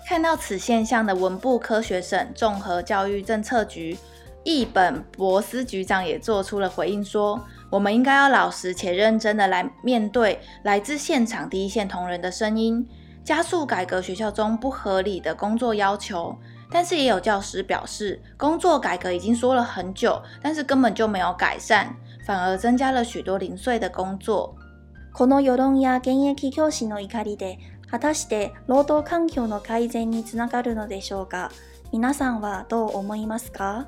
[0.07, 3.97] 看到此现象的文部科学省综合教育政策局
[4.44, 12.88] 译本博司局长也做出了回应说，说我们应该要老实且认真的来面对来自现场第一线同仁的声音，
[13.24, 16.34] 加速改革学校中不合理的工作要求。
[16.70, 21.88] 但是也有教师表示，工作改革已经说了很久，但是根本就没有改善，
[22.26, 24.54] 反而增加了许多零碎的工作。
[25.14, 27.58] この世论や现役教师の怒りで
[27.90, 31.50] 果たして劳働环境の改善につながるのでしょうか？
[31.90, 33.86] 皆さんはどう思いますか？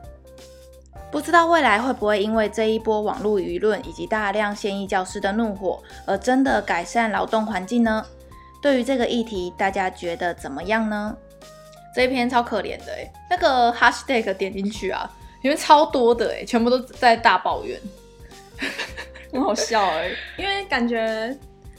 [1.16, 8.06] 不知道未来会不会因为这一波网络舆论以及大量现役教师的怒火，而真的改善劳动环境呢？
[8.62, 11.16] 对于这个议题，大家觉得怎么样呢？
[11.96, 15.10] 这一篇超可怜的诶，那个 hashtag 点进去啊，
[15.42, 17.80] 里面超多的诶，全部都在大抱怨，
[19.32, 21.34] 很好笑诶，因为感觉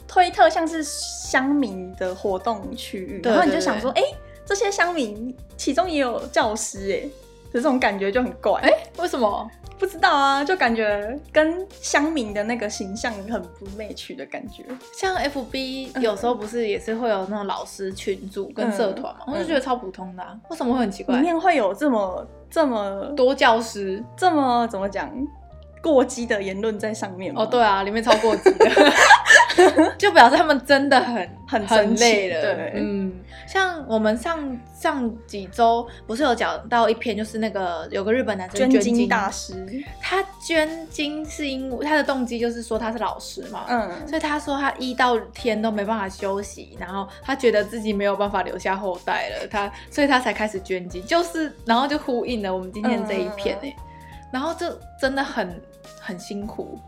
[0.07, 4.01] 推特像是乡民的活动区域，然后你就想说，哎，
[4.47, 7.09] 这些乡民其中也有教师诶。
[7.53, 9.49] 这种感觉就很怪，哎，为什么？
[9.79, 14.65] 不知道啊，就感觉跟乡民的那个形象很不 match 的感觉。
[14.91, 21.15] 像 FB 有时候不是也是会有那种老师群组跟社团嘛，嗯、我就觉得超普通的、啊，嗯、为什么会很奇怪？
[21.17, 25.11] 里面会有这么这么多教师，这么怎么讲
[25.81, 27.33] 过激的言论在上面？
[27.35, 28.93] 哦，对啊，里面超过激的。
[29.97, 33.11] 就表示他们真的很很很累了，对，嗯，
[33.47, 39.55] 像我们上上几周不是有讲到一篇，就是那个有个日本男生捐精大师，
[39.99, 53.83] 他捐精是因为他的动机就是说他是老师嘛，嗯，所以他说他一到天都没办法休息，然后他觉得自己没有办法留下后代了，他所以他才开始捐精，就是然后就呼应了我们今天这一篇哎，嗯、
[54.31, 55.61] 然后这真的很
[55.99, 56.79] 很辛苦，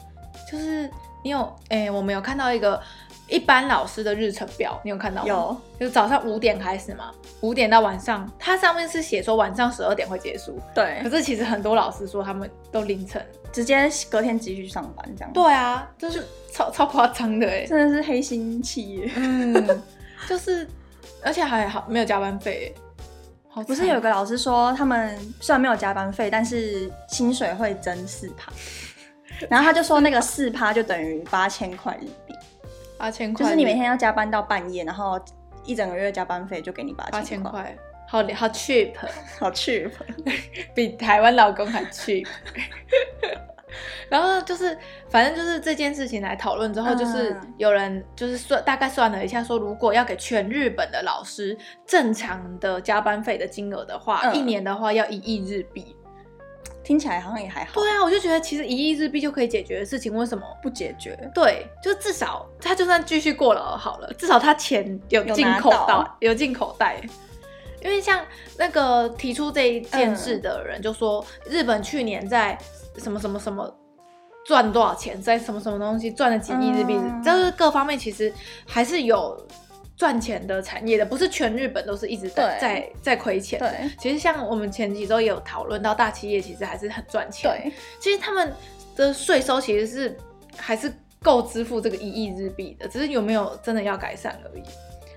[0.52, 0.90] 就是。
[1.22, 2.82] 你有哎、欸，我们有看到一个
[3.28, 5.28] 一般老师的日程表，你有看到吗？
[5.28, 10.58] 有，就是早上五点开始嘛，五点到晚上，它上面是写说晚上十二点会结束。
[10.74, 11.02] 对。
[11.04, 13.22] 可是其实很多老师说他们都凌晨
[13.52, 15.34] 直接隔天继续上班这样。
[15.34, 19.12] 对啊，就是超超夸张的哎，真的是黑心企业。
[19.18, 19.84] 嗯，
[20.26, 20.66] 就是，
[21.22, 22.74] 而且还好没有加班费。
[23.52, 28.52] 好，不是有个老师说他们虽然没有加班费，但是薪水会增四趴。
[29.50, 32.36] 然后他就说那个四趴就等于八千块日币。
[32.98, 35.20] 八千块，就是你每天要加班到半夜，然后
[35.64, 37.20] 一整个月加班费就给你八千块。
[37.20, 38.94] 八千块，好好 cheap，
[39.40, 39.90] 好 cheap，
[40.76, 42.28] 比台湾老公还 cheap。
[44.10, 44.78] 然后就是，
[45.10, 55.96] 反正就是这件事情来讨论之后，就是有人就是算大概算了一下，说如果要给全日本的老师正常的加班费的金额的话，嗯、一年的话要一亿日币。
[56.82, 57.74] 听起来好像也还好。
[57.76, 61.16] 对啊，我就觉得其实一亿日币就可以解决的事情，为什么不解决？
[61.36, 67.00] 对，就至少他就算继续过劳好了，至少他钱有进口袋，有进口袋。
[67.82, 68.26] 因为像
[68.58, 72.58] 那个提出这一件事的人就说，嗯、日本去年在
[72.98, 73.74] 什么什么什么
[74.46, 78.34] 赚多少钱，在什么什么东西赚了几亿日币，就、嗯、是各方面其实
[78.66, 79.38] 还是有。
[80.00, 83.60] 赚钱的产业的不是全日本都是一直在在在亏钱。
[83.60, 87.52] 对，其实像我们前几周也有讨论到，大企业其实还是很赚钱。
[87.52, 88.54] 对，其实他们
[88.96, 90.18] 的税收其实是
[90.56, 90.90] 还是
[91.22, 94.64] 够支付这个一亿日币的，只是有没有真的要改善而已。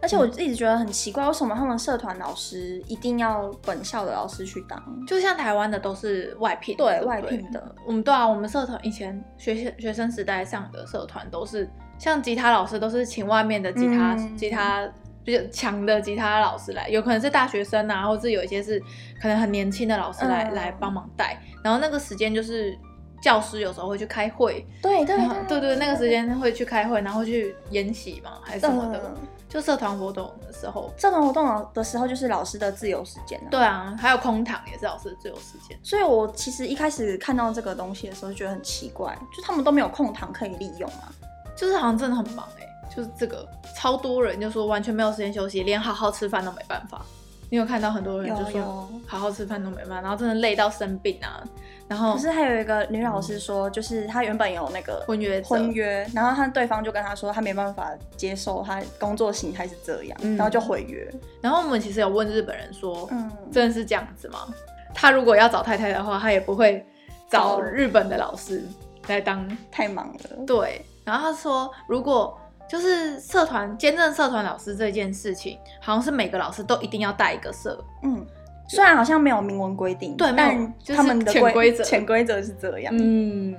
[0.03, 4.79] 而且我一直觉得很奇怪，为什么他们社团老师一定要本校的老师去当？
[5.07, 7.75] 就像台湾的都是外聘，对，外聘的。
[7.87, 11.71] 我们对啊，我们社团以前学学学生时代上的社团都是。
[11.99, 14.91] 像吉他老师都是请外面的吉他、嗯、吉他
[15.23, 18.81] 比较强的吉他老师来，有可能是大学生啊，或者是有一些是
[19.21, 21.41] 可能很年轻的老师来、嗯、来帮忙带。
[21.63, 22.77] 然后那个时间就是
[23.23, 30.91] 教师有时候会去开会，对对对对对，那个时间会去开会，然后去研习嘛，还是什么的，嗯、就社团活动的时候。
[30.97, 33.49] 社团活动的时候就是老师的自由时间、啊。
[33.51, 35.79] 对啊，还有空堂也是老师的自由时间。
[35.83, 41.13] 所以我其实一开始看到这个东西的时候，就觉得很奇怪，就他们都没有空堂可以利用啊。
[41.55, 47.03] 就是好像真的很忙哎、欸，就是这个超多人就说完全没有时间休息，连好好吃饭都没办法。
[47.51, 51.45] 你有看到很多人就说好好吃饭都没办法，然后真的累到生病啊。
[51.93, 61.07] 然后可是还有一个女老师说，就是她原本有那个婚约婚约，然后她对方就跟她说，她没办法接受她工作形态是这样，嗯、然后就毁约。
[61.43, 64.49] 然后我们其实有问日本人说，嗯，真的是这样子吗？
[64.95, 66.83] 他如果要找太太的话，他也不会
[67.29, 68.65] 找日本的老师
[69.09, 70.47] 来当，太忙了。
[70.47, 70.83] 对。
[71.05, 77.79] 然后他说，如果就是社团兼任社团老师这件事情，好像是每个老师都一定要带一个社。
[78.03, 78.25] 嗯，
[78.69, 82.95] 虽然好像没有明文规定，对，但他们的潜规则，潜规则是这样。
[82.99, 83.55] 嗯，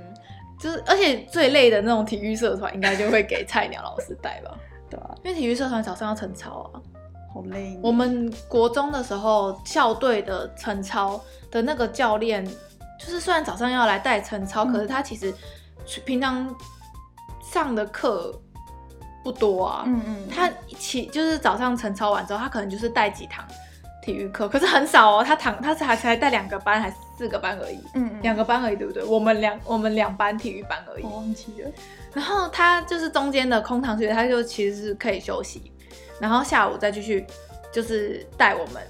[0.59, 4.51] 就是而且最累的那种体育社团，应该就会给菜鸟老师带吧？
[4.89, 6.81] 对啊，因为体育社团早上要晨操啊，
[7.33, 7.79] 好累。
[7.81, 12.45] 我们国中的时候，校队的晨操的那个教练，
[12.99, 15.33] 就是虽然早上要来带晨操，嗯、可是他其实
[16.05, 16.53] 平常。
[17.51, 18.33] 上的课
[19.23, 23.45] 不多啊，嗯嗯，他起就是早上晨操完之后，他可能就是带几堂
[24.03, 29.03] 体育课，可是很少哦，他堂他才才带两个班还是四个班而已，嗯嗯，两个班而已，对不对？
[29.03, 31.71] 我们两我们两班体育班而已，我忘记了。
[32.13, 35.71] 然后他就是中间的空堂时间，他就其实是可以休息，
[36.19, 37.25] 然后下午再继续
[37.71, 38.83] 就是带我们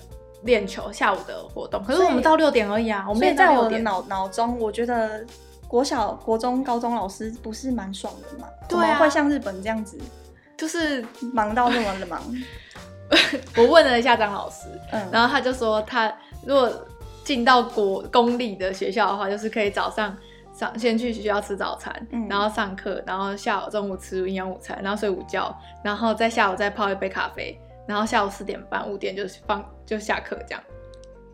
[0.43, 1.83] 练球，下午的活动。
[1.83, 5.25] 可是我们到六点而已啊，我们也在我的脑脑中，我觉得。
[5.65, 8.47] 国小、国中、高中老师不是蛮爽的嘛？
[8.69, 9.97] 对啊，会像日本这样子，
[10.55, 12.21] 就是忙到那么的忙。
[13.57, 16.11] 我问了一下张老师，嗯，然后他就说，他
[16.45, 16.71] 如果
[17.23, 20.17] 进到国公立的学校的话，就是可以早上
[20.53, 30.63] 上先去学校吃早餐，嗯，然后上课，然后下午中午吃营养午餐，然后睡午觉，然后在下午再泡一杯咖啡，然后下午四点半五点就放就下课这样。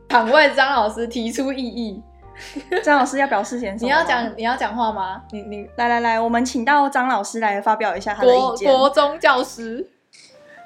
[0.09, 2.01] 场外张老师提出异议。
[2.85, 3.79] 张老师要表示些什么？
[3.81, 5.21] 你要讲你要讲话吗？
[5.29, 8.65] 你你来来来，我们请到张老师来发表一下他的意见。
[8.69, 9.85] 国国中教师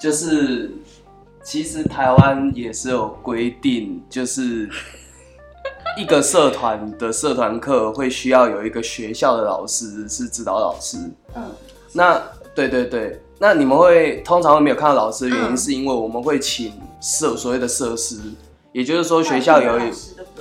[0.03, 0.69] 就是，
[1.41, 4.69] 其实台湾也是有规定，就是
[5.97, 10.97] 一个社团的社团课会需要有一个学校的老师是指导老师。
[11.35, 11.49] 嗯，
[11.93, 12.21] 那
[12.53, 18.19] 对对对，那你们会通常会没有看到老师的原因，是因为我们会请设所谓的设施。
[18.73, 19.83] 也就是说，学校有一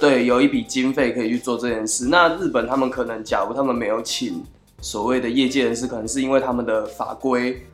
[0.01, 2.09] 对有一笔经费可以去做这件事。
[2.09, 4.43] 那日本他们可能，假如他们没有请
[4.81, 7.65] 所谓的业界人士，可能是因为他们的法规，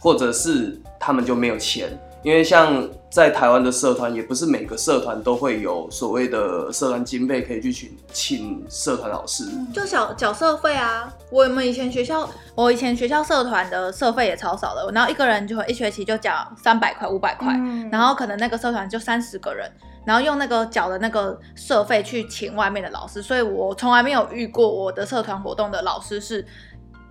[0.00, 1.96] 或者是他们就没有钱。
[2.22, 11.10] 因为像在台湾的社团，也不是每个社团都会有所谓的社团经费可以去请请社团老师，就小缴社费啊。
[11.30, 19.72] 我们以前学校，我以前学校社团的社费也超少的，然后一个人就会一学期就缴三百块、五百块，嗯、然后可能那个社团就三十个人，
[20.04, 26.46] 然后用那个缴的那个社费去请外面的老师，所以我从来没有遇过我的社团活动的老师是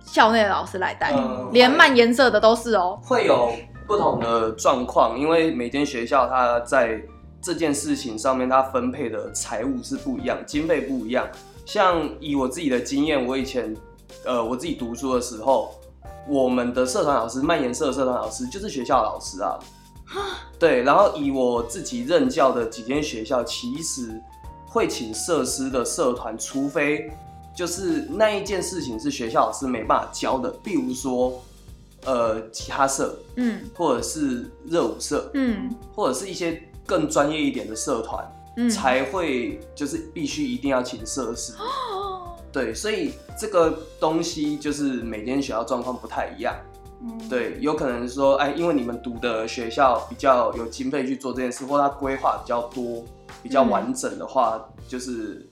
[0.04, 3.52] 校内的老师来带，嗯、连漫颜色的都是哦，会有。
[3.86, 7.02] 不同的状况，因为每间学校它在
[7.42, 11.26] 这件事情上面，它分配的财务是不一样，经费不一样。
[11.66, 13.76] 像以我自己的经验，我以前
[14.24, 15.74] 呃我自己读书的时候，
[16.28, 19.58] 我们的社团老师，漫颜色的社团老师就是学校老师啊。
[20.56, 24.22] 对，然后以我自己任教的几间学校，其实
[24.68, 27.10] 会请设施的社团，除非
[27.60, 31.38] 就是那一件事情是学校老师没办法教的，比如说。
[32.06, 46.56] 呃，吉他社，嗯，或者是热舞社，嗯，或者是一些更专业一点的社团，嗯，才会就是必须一定要请设施，哦，对，所以这个东西就是每间学校状况不太一样，
[47.02, 53.04] 嗯，对，有可能说，哎，因为你们读的学校比较有经费去做这件事，或它规划比较多、
[53.42, 55.46] 比较完整的话，嗯，就是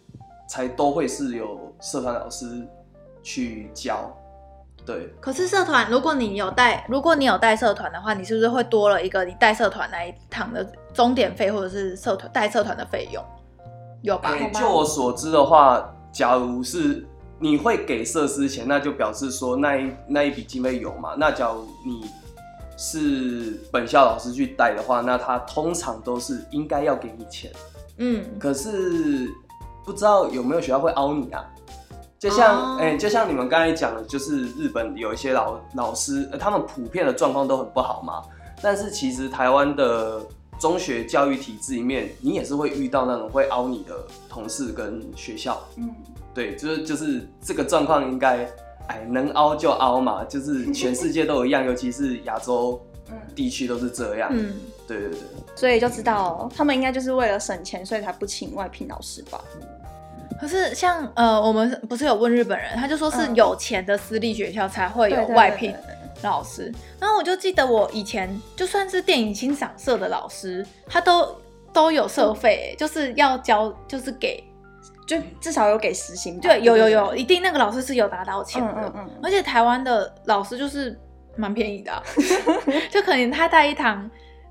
[0.49, 2.67] 才都会是有社团老师
[3.23, 4.11] 去教。
[4.87, 13.23] 对，可是社团，如果你有带，如果你有带社团的话，你是不是会多了一个你带社团那一趟的终点费，或者是社团带社团的费用？
[14.01, 14.31] 有吧？
[14.31, 17.07] 欸、就我所知的话，假如是
[17.39, 21.15] 你会给设施钱，那就表示说那一那一笔经费有嘛？
[21.19, 22.09] 那假如你
[22.79, 27.51] 是本校老师去带的话，那他通常都是应该要给你钱。
[27.99, 29.29] 嗯，可是
[29.85, 31.45] 不知道有没有学校会凹你啊？
[32.19, 32.93] 就像哎、oh.
[32.93, 38.23] 欸，就像你们刚才讲的，就是日本有一些老老师，他们普遍的状况都很不好嘛。
[38.61, 40.21] 但是其实台湾的
[40.59, 43.95] 中学教育体制里面，你也是会遇到那种会凹你的
[44.29, 45.61] 同事跟学校。
[45.77, 45.95] 嗯，
[46.35, 48.51] 对，就是就是这个状况应该，
[48.89, 52.85] 哎，能凹就凹嘛，就是全世界都一样， 尤其是亚洲
[53.33, 54.29] 地区都是这样。
[54.33, 54.57] 嗯，
[54.89, 55.21] 对对对。
[55.55, 59.41] 所以就知道他们应该就是为了省钱，所以才不请外聘老师吧。
[60.41, 65.75] 可是像呃，我们不是有问日本人，他就说是有钱的私立学校才会有外聘
[66.23, 66.73] 老师。
[67.01, 71.37] 然后我就记得我以前就算是电影欣赏社的老师，他都
[71.73, 74.45] 都有社费，就是要交，就是给，
[75.07, 76.39] 就至少有给实薪。
[76.39, 78.73] 对，有有有，一定那个老师是有拿到钱的。
[78.77, 79.11] 嗯嗯。
[79.23, 80.97] 而且台湾的老师就是
[81.37, 82.03] 蛮便宜的，
[82.91, 84.09] 就可能他带一堂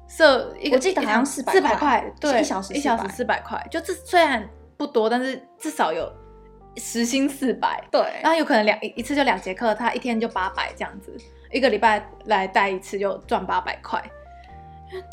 [0.09, 4.45] 社一个，我记得好像四百四百块，对，一小时一小时四百块，就这虽然。
[4.77, 6.11] 不多，但是至少有
[6.77, 7.83] 时薪四百。
[7.91, 11.15] 对，然后有可能两一次就两节课，他一天就八百这样子，
[11.51, 14.03] 一个礼拜来带一次就赚八百块，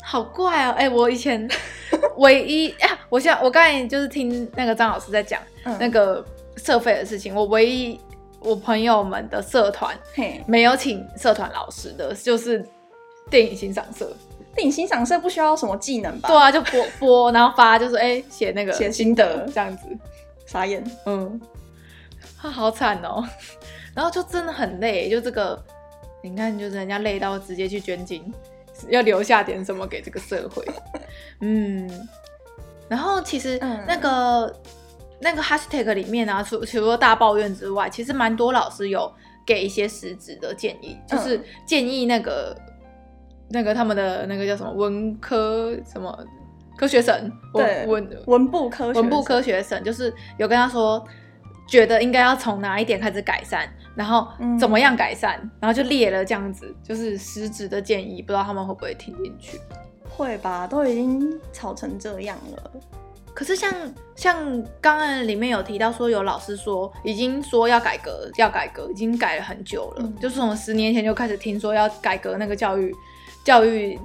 [0.03, 0.71] 好怪哦！
[0.77, 1.49] 哎、欸，我以前
[2.17, 5.41] 唯一啊，我现在我刚才就是听那个张老师在讲
[5.79, 6.23] 那个
[6.57, 7.99] 社费的事情，嗯、我唯一
[8.39, 9.97] 我朋友们的社团
[10.45, 12.63] 没有请社团老师的，就是
[13.29, 14.15] 电影欣赏社。
[14.55, 16.29] 电影欣赏社不需要什么技能吧？
[16.29, 19.85] 对啊，就播播， 然后发，就是哎，写那个写心得这样子，
[20.45, 20.81] 傻眼。
[21.05, 21.39] 嗯，
[22.41, 23.21] 他好惨哦，
[23.93, 25.61] 然后就真的很累，就这个，
[26.23, 28.33] 你看，就是人家累到直接去捐精，
[28.87, 30.65] 要留下点什么给这个社会。
[31.41, 32.07] 嗯，
[32.87, 34.55] 然后其实那个、嗯、
[35.19, 39.11] 那个 hashtag 里面啊，除除了大抱怨之外，其实蛮多老师有
[39.45, 42.55] 给一些实质的建议，就是建议那个。
[43.49, 46.25] 那个他们的那个叫什么文科什么
[46.77, 51.01] 科学省，对，文文部科文部科学省，就是有跟他说，
[51.67, 53.65] 觉得应该要从哪一点开始改善，
[53.95, 54.27] 然后
[54.59, 59.57] 怎么样改善，嗯、然后就列了这样子，就是实质的建议，不知道他们会不会听进去？
[60.09, 62.71] 会吧，都已经吵成这样了。
[63.33, 63.71] 可是像
[64.15, 64.35] 像
[64.81, 72.93] 刚刚里面有提到说，有老师说已经说要改革，要改革，已经改了很久了，嗯、就是从十年前就开始听说要改革那个教育。
[73.45, 73.97] 教育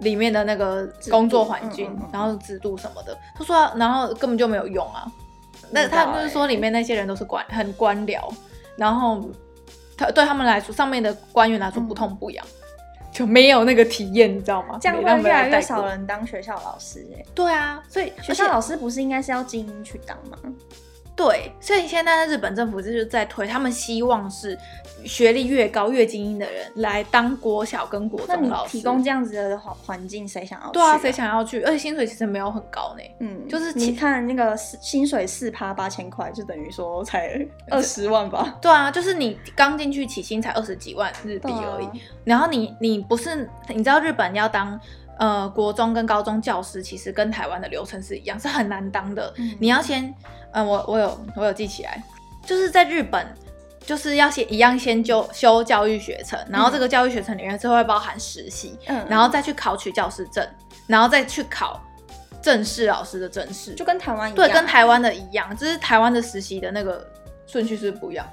[0.00, 5.10] 里面的那个工作环境，嗯嗯嗯、然后制度什么的，他说，然后根本就没有用啊。
[5.70, 8.20] 那他就是说，里面那些人都是官，很官僚，
[8.76, 9.26] 然后
[9.96, 14.76] 他对他们来说，上面的官员来说不痛不痒，嗯、就没有那个体验，你知道吗？
[14.80, 17.24] 这样会越来越少人当学校老师哎。
[17.34, 20.36] 对啊，所以学校老师不是应该是要精英去当吗？
[21.14, 24.58] 对，所以现在日本政府就是在推，他们希望是
[25.04, 28.78] 学历越高、越精英的人来当国小跟国中老师。
[28.78, 30.72] 提供这样子的环环境，谁想要去啊？
[30.72, 31.62] 对啊，谁想要去？
[31.62, 33.02] 而且薪水其实没有很高呢。
[33.20, 38.58] 嗯，就是你看那个薪水四趴八千块，就等于说才 二十万吧？
[38.60, 41.86] 对啊，就是你刚进去起薪才二十几万日币而已。
[41.86, 41.92] 啊、
[42.24, 44.78] 然后你你不是你知道日本要当
[45.18, 49.32] 呃，国中跟高中教师其实跟台湾的流程是一样，是很难当的。
[49.36, 50.04] 嗯、你要先，
[50.52, 52.02] 嗯、呃，我我有我有记起来，
[52.44, 53.24] 就是在日本，
[53.86, 60.46] 就是要先一样先就修教育学程，然后这个教育学程里面是会包含实习，嗯，然后再去考取教师证，
[60.86, 61.80] 然后再去考
[62.40, 67.06] 正式老师的正式，就跟台湾一样，对，跟台湾的一样，只是台湾的实习的那个
[67.46, 68.26] 顺序是不一样。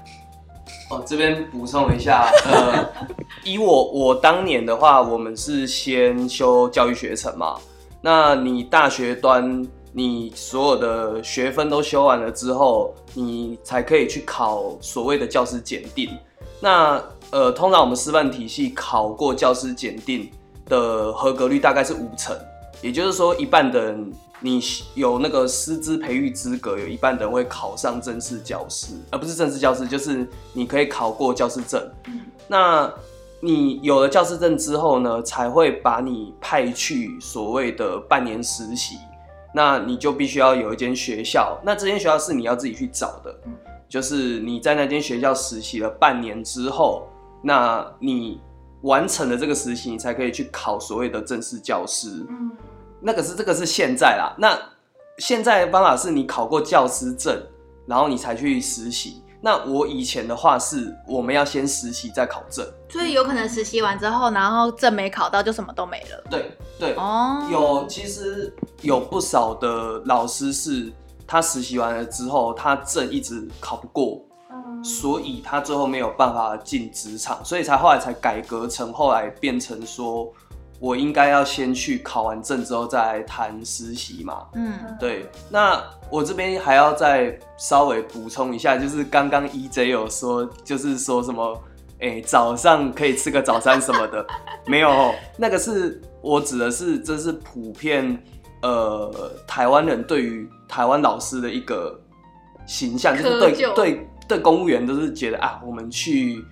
[0.88, 2.88] 哦，这边补充一下，呃，
[3.44, 7.56] 以我我当年的话，我们是先修教育学程嘛。
[8.00, 16.10] 那你大学端，你所有的学分都修完了之后，你才可以去考所谓的教师检定。
[16.60, 20.30] 那呃，通常我们师范体系考过教师检定
[20.66, 22.36] 的合格率大概是五成，
[22.82, 24.12] 也就是说，一半的人。
[24.42, 24.58] 你
[24.94, 31.78] 有那个师资培育资格，有一半的人会考上正式教师，而不是正式教师，就是你可以考过教师证。
[32.06, 32.90] 嗯，那
[33.40, 38.96] 你有了教师证之后呢，才会把你派去所谓的半年实习。
[39.54, 43.34] 那你就必须要有一间学校，那这间学校是你要自己去找的。
[43.46, 43.52] 嗯，
[43.88, 47.08] 就是你在那间学校实习了半年之后，
[47.42, 48.40] 那你
[48.82, 52.24] 完成了这个实习，你才可以去考所谓的正式教师。
[52.28, 52.50] 嗯。
[53.00, 54.58] 那个是这个是现在啦，那
[55.16, 57.34] 现在的方法是你考过教师证，
[57.86, 59.19] 然后你才去实习。
[59.40, 66.22] 那我以前的话是，我们要先实习再考证，所以有可能实习完之后，然后证没考到，就什么都没了。
[66.28, 70.92] 对对哦，有其实有不少的老师是，
[71.26, 74.20] 他实习完了之后，他证一直考不过，
[74.50, 80.32] 嗯，所以他最后没有办法进职场，所以才后来才改革成后来变成说。
[80.82, 84.46] 我应该要先去考完证之后再来谈实习嘛？
[84.54, 85.30] 嗯，对。
[85.50, 85.78] 那
[86.10, 91.56] 我这边还要再稍微补充一下，就是刚刚 EJ 有说，就是说什么，
[92.00, 94.26] 哎、欸，早上可以吃个早餐什么的，
[94.66, 98.22] 没有，那个是我指的是，这是普遍
[98.62, 99.10] 呃
[99.46, 101.98] 台湾人对于台湾老师的一个
[102.66, 106.44] 形象，就是对对对公务员都是觉得啊，我们去。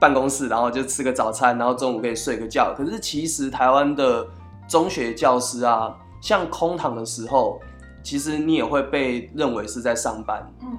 [0.00, 2.74] 办公室，然后就吃个早餐，然后中午可以睡个觉。
[2.76, 4.26] 可是其实台湾的
[4.68, 7.60] 中学教师啊，像空堂的时候，
[8.02, 10.46] 其实你也会被认为是在上班。
[10.60, 10.76] 嗯，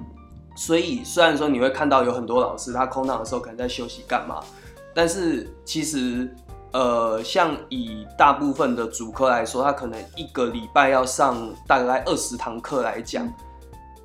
[0.56, 4.40] 所以虽然说你会看到有很多老师他空堂的时候可能在休息干嘛，
[4.94, 6.34] 但是其实
[6.72, 13.28] 呃，像以大部分的主科来说，他可能一个礼拜要上大概二十堂课来讲，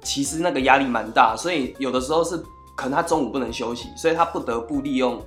[0.01, 2.43] 其实那个压力蛮大，所以有的时候是。
[2.79, 5.21] 可能他中午不能休息，所以他不得不利用，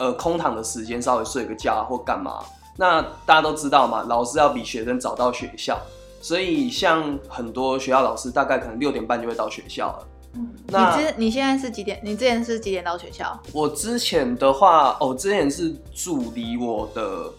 [0.00, 2.42] 呃，空堂的时间稍微睡个觉或干嘛。
[2.76, 5.78] 那大家都知道嘛，老师要比学生早到学校，
[6.20, 10.08] 所以像很多学校老师大概可能六点半就会到学校了。
[10.34, 12.00] 嗯，那你之你现在是几点？
[12.04, 13.36] 你之前是几点到学校？
[13.52, 17.32] 我之前的话，哦，之前是住离我的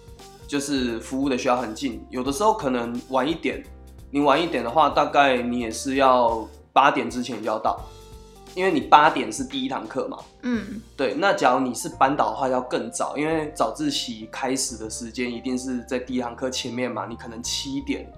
[0.47, 3.63] 就是服务的学校很近，有的时候可能晚一点。
[4.09, 7.79] 你晚一点的话，大概你也是要八点之前就要到。
[8.53, 11.13] 因为你八点是第一堂课嘛，嗯，对。
[11.13, 17.05] 那假如你是班导的话，要更早，因为早自习开始的时间一定是在第一堂课前面嘛。
[17.09, 18.11] 你可能七点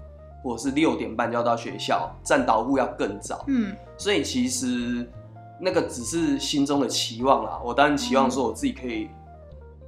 [0.44, 3.74] 或者是六点半就要到学校，站导护要更早，嗯。
[3.98, 5.10] 所以其实
[5.58, 7.58] 那个只是心中的期望啦。
[7.64, 9.08] 我当然期望说我自己可以，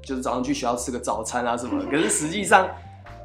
[0.03, 1.89] 就是早上去学校吃个早餐啊什么的。
[1.89, 2.67] 可是实际上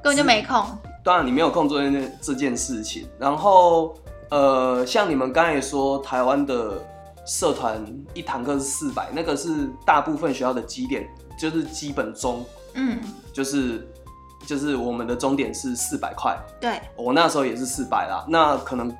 [0.03, 0.63] 根本就没空。
[1.03, 1.81] 当然你没有空做
[2.21, 3.07] 这件事情。
[3.17, 3.95] 然后
[4.29, 6.73] 呃，像你们刚才说台湾的。
[7.23, 7.79] 社团
[8.15, 11.07] 一堂课是四百，那个是大部分学校的基点，
[11.39, 12.99] 就是基本中，嗯，
[13.31, 13.87] 就是
[14.45, 16.37] 就是我们的终点是四百块。
[16.59, 18.25] 对，我那时候也是四百啦。
[18.27, 18.95] 那可能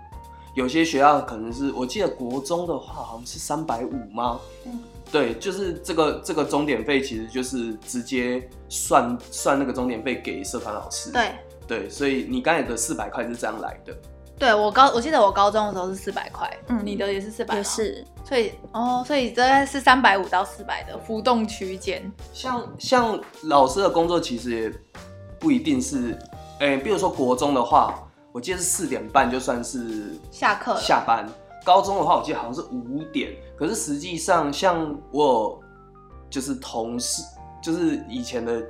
[0.54, 4.40] 有些学校可能是我记得国中的话好像是三百五吗？
[4.66, 4.80] 嗯，
[5.12, 11.12] 对，就是这个这个终点费其实就是直接算算那个终点费给社团老师。
[11.12, 11.32] 对
[11.68, 13.96] 对，所以你刚才的四百块是这样来的。
[14.38, 22.12] 对我高，我记得我高中的时候是四百块，嗯，你的也是四百，也是，所以哦，所以大概是三百五到四百的浮动区间。
[22.34, 24.74] 像像老师的工作其实也
[25.42, 26.18] 不一定是，
[26.60, 27.96] 哎、欸，比如说国中的话，
[28.32, 31.28] 我记得是四点半就算是下课下班。
[31.66, 35.60] 高中的话，我记得好像是五点，可是实际上像我
[36.30, 37.24] 就是同事，
[37.62, 38.64] 就是以前的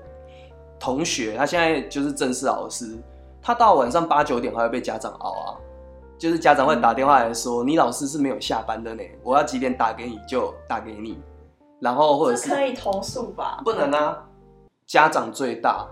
[0.80, 2.98] 同学，他现在就是正式老师。
[3.42, 5.58] 他到晚上八九点还会被家长熬啊，
[6.18, 11.20] 就是家长会打电话来说：“你老师是没有下班的呢，我要几点打给你就打给你。”
[11.82, 13.60] 然后或者是可以投诉吧？
[13.64, 14.24] 不能啊，
[14.86, 15.88] 家长最大，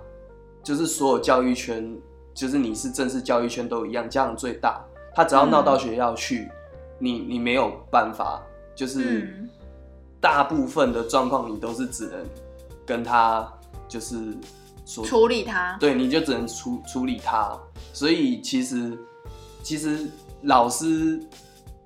[0.64, 1.98] 就是所有教育圈，
[2.34, 4.84] 就是你是正式教育圈都一样，家长最大，
[5.16, 6.52] 他只要闹到学校去，嗯、
[7.00, 8.42] 你你没有办法，
[8.76, 9.34] 就是
[10.20, 12.26] 大部分的状况你都是只能
[12.86, 13.52] 跟他
[13.88, 14.36] 就是。
[14.86, 17.56] 说处理他，对，你就只能处处理他。
[17.94, 18.98] 所以其实
[19.62, 20.10] 其实
[20.42, 21.22] 老师，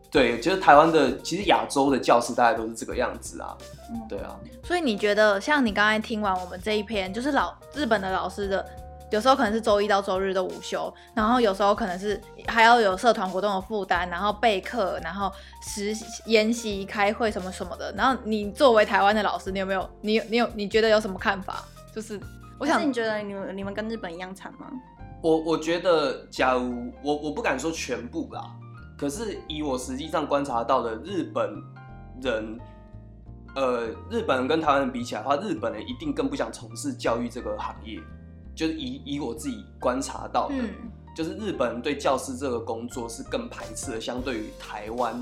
[0.09, 3.57] 对，就是台湾的，其实亚洲的教师大概都是这个样子啊。
[3.93, 4.39] 嗯，对啊。
[4.63, 8.65] 所以你觉得，像你刚才听完我们这一篇，就是老日本的老师的。
[9.11, 15.31] 有时候可能是周一到周日的午休，然后有时候可能是还要有社团活动的负担，然后备课，然后
[15.61, 17.93] 实习、研习、开会什么什么的。
[17.95, 19.87] 然后你作为台湾的老师，你有没有？
[20.01, 21.63] 你有你有你觉得有什么看法？
[21.93, 22.19] 就是
[22.57, 24.65] 我想，是你觉得你们你们跟日本一样惨吗？
[25.21, 28.41] 我我觉得，假如我我不敢说全部啦，
[28.97, 31.53] 可是以我实际上观察到的日本
[32.19, 32.59] 人，
[33.55, 37.99] 呃，日本人跟台湾人比起来的话，日本人一定更不想从事教育这个行业。
[38.55, 40.69] 就是以以我自己观察到的，嗯、
[41.15, 45.19] 就是日本人对教师这个工作是更排斥的，相对于台湾。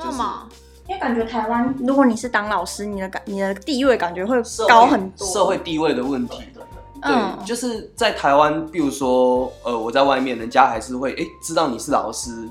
[0.00, 0.46] 为什么？
[0.86, 4.36] 因为感觉台湾，如果你是当老师，你的感你的地位感觉会
[4.68, 5.26] 高很多。
[5.26, 6.36] 社会地位的问题。
[6.54, 6.62] 对，对，
[7.00, 12.46] 对，嗯、就是在台湾，比如说，呃，我在外面，人家还是会哎、欸、知道你是老师，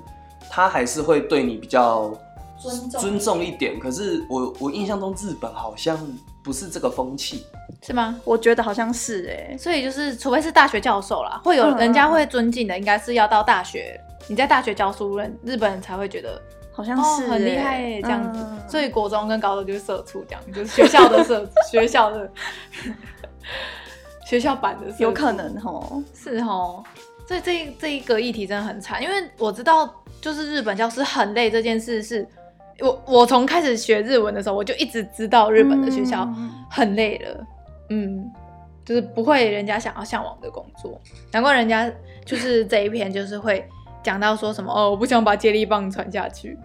[0.50, 2.12] 他还是会对你比较
[2.70, 3.80] 尊重尊重一点。
[3.80, 5.98] 可是我我印象中日本好像
[6.44, 7.46] 不是这个风气。
[7.84, 8.20] 是吗？
[8.26, 16.42] 我觉得好像是哎、欸，所以就是，除非是大学教授啦，会有人家会尊敬的，应该是要到大学，你在大学教书，人日本人才会觉得
[16.72, 18.40] 好像是、欸哦、很厉害、欸、这样子。
[18.42, 22.30] 嗯、所以国中跟高中就是社畜这样，就是 学校的社，学校的
[24.26, 26.84] 学校版的，有可能哦，是哦。
[27.28, 32.28] 所以这这一个议题真的很惨，因为我知道，就是日本教师很累这件事是。
[32.80, 36.28] 我我从开始学日文的时候，我就一直知道日本的学校
[36.70, 37.46] 很累了，
[37.90, 38.32] 嗯，嗯，
[38.86, 41.00] 就是不会人家想要向往的工作，
[41.32, 41.92] 难怪人家
[42.24, 43.68] 就是这一篇就是会
[44.04, 46.58] 讲到说什么哦，我不想把接力棒传下去。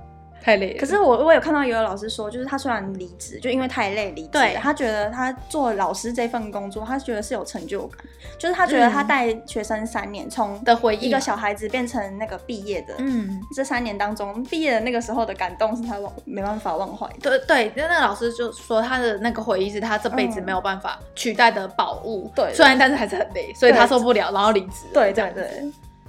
[0.43, 0.80] 太累了。
[0.80, 7.99] 可是我我有看到有个老师说，就是他虽然离职，就因为太累离职，对他觉得他做老师这份工作，他觉得是有成就感，
[8.38, 17.09] 就是他觉得他带学生三年，从的回忆，一个小孩子变成那个毕业的，嗯，这三年当中毕业的那个时候的感动是他忘没办法忘怀。
[17.22, 22.30] 对对，那那个老师就说他的那个回忆是他这辈子没有办法取代的宝物。
[22.34, 24.86] 对、嗯，虽然但是还是很累，所以他受不了，然后离职。
[24.93, 25.47] 对对对，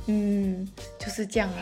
[0.07, 0.67] 嗯，
[0.97, 1.61] 就是这样啊。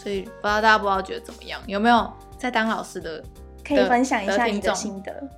[0.00, 2.12] 所以不知道大家不知道觉得怎么样，有没有？
[2.38, 3.20] 在当老师的，
[3.66, 5.28] 可以分享一下你的心得。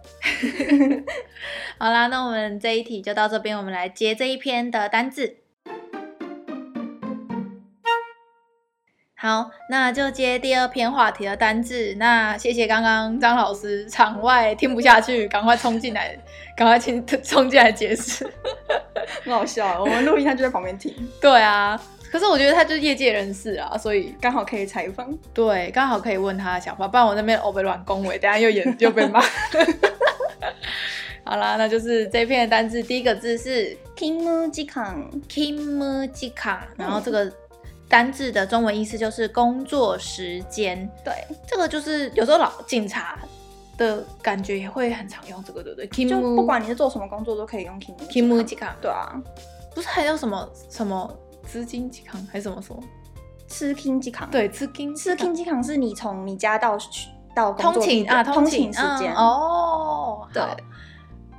[1.79, 5.39] 好啦，那我们这一题就到这边，我们来接这一篇的单字。
[9.17, 11.95] 好，那就接第二篇话题的单字。
[11.97, 16.15] 那谢谢刚刚张老师场外听不下去，赶快冲进来，
[16.55, 18.31] 赶快请冲进来解释。
[19.25, 20.95] 很好笑，我们录音他就在旁边听。
[21.19, 21.81] 对啊。
[22.11, 25.17] 可是我觉得他就是业界人士啊，所以刚好可以采访。
[25.33, 29.23] 对，刚好可以问他的想法，不然我那边欧北乱恭维，等下又演又被骂。
[31.23, 35.05] 好啦，那就是这篇的单字，第一个字是 “kimu jikan”。
[35.29, 37.33] kimu jikan，然后这个
[37.89, 40.91] 单字的中文意思就是工作时间。
[41.05, 41.15] 对，
[41.47, 43.17] 这个就是有时候老警察
[43.79, 48.09] 的感觉也会很常用这个，对不对？kimu，就不管你是做什么工作都可以用 kimu。
[48.09, 48.45] kimu
[48.81, 49.15] 对啊，
[49.73, 51.17] 不是还有什么什么？
[51.51, 52.81] 资金机扛还是什么什么？
[53.49, 56.79] 吃金机扛，对，吃金吃金机扛是你从你家到
[57.35, 60.29] 到工作通勤啊，通勤时间哦。
[60.33, 60.43] 对，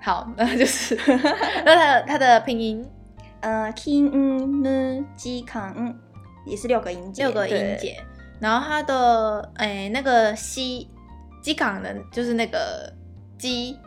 [0.01, 0.99] 好，那就是
[1.65, 2.85] 那它的它的拼音，
[3.39, 5.95] 呃，kimu 机扛
[6.45, 8.03] 也是六个音节，六个音节。
[8.41, 10.89] 然后它的哎那个西
[11.41, 12.93] 机扛的，就是那个
[13.37, 13.77] 机。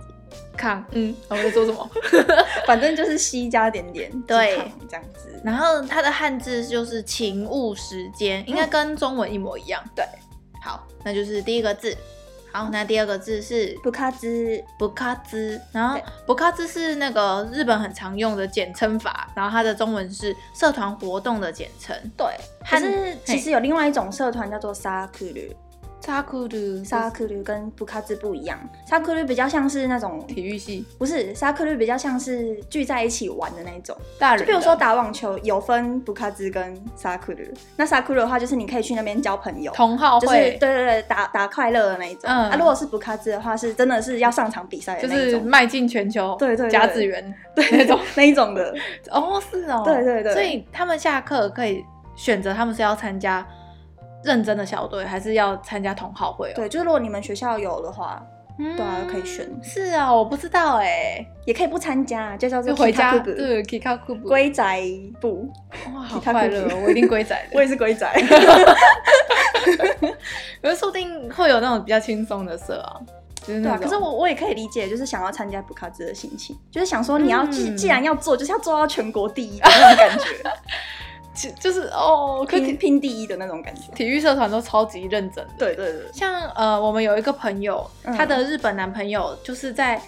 [0.57, 1.91] 扛，嗯， 我在说什么？
[2.67, 4.57] 反正就是西加点点，对，
[4.89, 5.41] 这样子。
[5.45, 9.83] 然后它的汉字就是勤务时间，应该跟中文一模一样。
[9.95, 10.05] 对，
[10.63, 11.97] 好，那就是第一个字。
[12.53, 15.61] 好，那第二个字是不卡兹，不卡兹。
[15.73, 21.97] 然后不卡兹是那个日本很常用的简称法，然后它的中文是社团活动的简称。
[22.17, 22.27] 对，
[22.65, 25.33] 可是其实有另外一种社团叫做サーク
[26.05, 28.59] 沙库鲁沙库鲁跟布卡兹不一样。
[28.87, 30.85] 沙库鲁比较像是那种体育系。
[30.99, 33.97] 不是沙库鲁比较像是聚在一起玩的那种。
[34.19, 37.39] 大人比如说打网球有分布卡兹跟沙库鲁
[37.77, 39.73] 那沙库鲁的话就是你可以去那边交朋友。
[39.73, 42.25] 同号就是对对对打打快乐的那一种。
[42.25, 42.51] 嗯。
[42.51, 47.99] 啊如果是布卡兹的话是真的是要上场比赛就是迈进全球对对甲子园对那种。
[48.15, 48.75] 那一种的。
[49.11, 49.81] 哦是哦。
[49.83, 50.35] 对对对。
[50.35, 51.83] 所以他们下课可以
[52.15, 53.47] 选择他们是要参加
[54.25, 56.55] 认真的小队还是要参加同好会哦？
[56.57, 58.23] 对，就是如果你们学校有的话，
[58.59, 59.49] 嗯、对啊，可以选。
[59.63, 63.19] 是啊，我不知道哎，也可以不参加，就叫做回家。
[63.19, 64.83] 对，Kikaku 归宅
[65.21, 65.49] 部。
[65.95, 67.57] 哇，好快乐，我一定归宅的。
[67.59, 68.13] 我也是归宅。
[70.63, 73.01] 可是说不定会有那种比较轻松的社啊。
[73.47, 80.25] 就是对啊，可是我我也可以理解，就是想要参加部活的心情，就是想说你要既、嗯、既然要做，就是要做到全国第一的那种感觉。
[81.35, 83.93] 就就是哦，可拼拼第一的那种感觉。
[83.95, 85.45] 体育社团都超级认真。
[85.59, 86.03] 对对对。
[86.13, 90.01] 像呃，我们有一个朋友，她、嗯、的日本男朋友就是在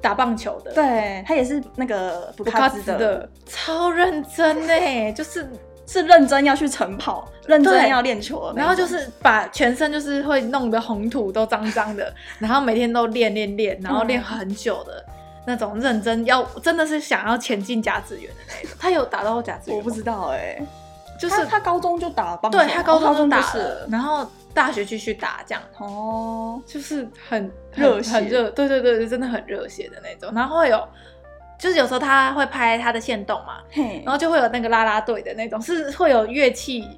[0.00, 0.72] 打棒球的。
[0.72, 2.50] 对，他也是那个部活
[2.86, 5.46] 的，的，超认真呢， 就是
[5.86, 15.04] 是认真要去晨跑，认真要练球，然后就是把全身就是会弄得红土都脏脏的，然后每天都练练练，然后练很久的。
[15.08, 15.14] 嗯
[15.50, 19.76] 那种认真要真的是想要前进甲子园的那种，他有打到甲子园？
[19.76, 20.66] 我不知道哎、欸，
[21.18, 24.24] 就是他，他高中就打棒球，对他高中就打了，然后
[24.54, 30.32] 大学继续打这样哦，就是很热血，很热，对对对，真的很热血的那种。
[30.32, 30.88] 然后会有，
[31.58, 33.58] 就是有时候他会拍他的线动嘛，
[34.04, 36.88] 然后就会有那个啦啦队的那种，是会有乐器。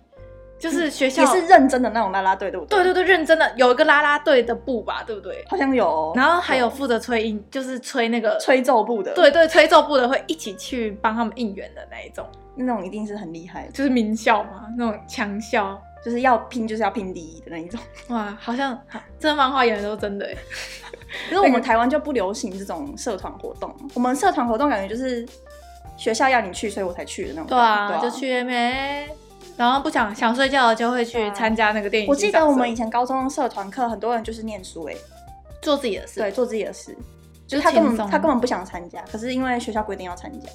[0.62, 2.78] 就是学校、嗯、也是认真的那种啦啦队，对不对？
[2.78, 5.44] 对对对，认真的有一个啦啦队的部吧，对不对？
[5.48, 6.12] 好像有。
[6.14, 9.12] 然后还有负责吹音，就是吹那个吹奏部的。
[9.12, 17.80] 对对，吹奏部的会一起去帮他们应援的那一种，那种一定是很厉害的，就是名校嘛，那种强校，就是要拼就是要拼第一的那一种。
[18.10, 18.80] 哇，好像
[19.18, 20.24] 这漫画演的都真的。
[21.28, 25.26] 可是我们台湾就不流行这种社团活动，我们社团活动感觉就是
[25.96, 27.48] 学校要你去，所以我才去的那种。
[27.48, 29.08] 对啊，对啊就去没。
[29.56, 32.08] 然后不想想睡觉了，就会去参加那个电影。
[32.08, 34.94] 我记得我们以前高中社团课，很多人就是念书哎，
[35.60, 36.20] 做自己的事。
[36.20, 36.96] 对，做自己的事，
[37.46, 40.48] 就是他根本他根本不想参加，可是因为学校规定要参加。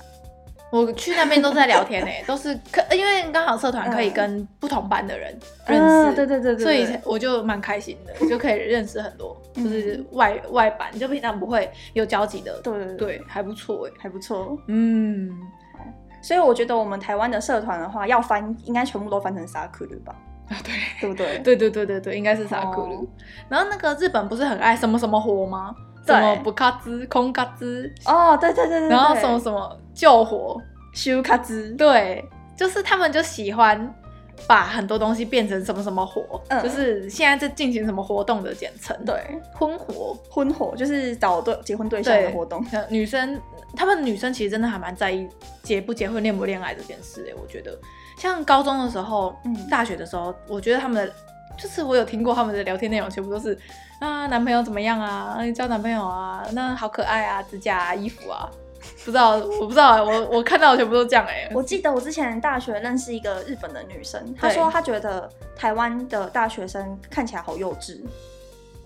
[0.69, 5.33] 我去那边都是在聊天哎， 都是可因为刚好社团可以跟不同班的人
[5.65, 12.59] 认识，对对对对，所以我就蛮开心的，就可以认识很多，就是外外班，就平常不会有交集的。
[12.61, 15.29] 对对，还不错哎，还不错，嗯。
[16.26, 20.14] 所以我觉得我们台湾的社团的话，要翻应该全部都翻成サークル吧？
[20.48, 21.38] 啊，对，对不对？
[21.40, 22.96] 对对对对对，应该是サークル。
[22.96, 23.09] Oh.
[23.48, 25.74] 然后那个日本不是很爱什么什么活吗？
[26.07, 26.72] 什么部活、
[27.09, 27.42] 空活？
[28.07, 28.88] 哦，对对对对。
[28.88, 30.61] 然后什么什么救活、
[30.92, 31.76] 修活？
[31.76, 33.94] 对，就是他们就喜欢。
[34.45, 38.95] 把很多东西变成什么什么活，嗯、就是现在在进行什么活动的简称。
[39.05, 39.15] 对，
[39.53, 42.63] 婚活，婚活就是找对结婚对象的活动。
[42.89, 43.39] 女生，
[43.75, 45.27] 他们女生其实真的还蛮在意
[45.63, 47.25] 结不结婚、恋不恋爱这件事。
[47.29, 47.77] 哎，我觉得，
[48.19, 51.13] 像高中的时候、嗯，大学的时候，我觉得他们的，
[51.57, 53.57] 就是我有听过他们的聊天内容，全部都是
[53.99, 58.49] 啊，男朋友怎么样啊，你交男朋友啊，那好可爱啊，指甲啊，衣服啊。
[59.08, 61.51] 不知道，我不知道，我我看到的全部都这样哎、欸。
[61.55, 68.01] 我记得我之前大学认识一个日本的女生，她说她觉得台湾的大学生看起来好幼稚，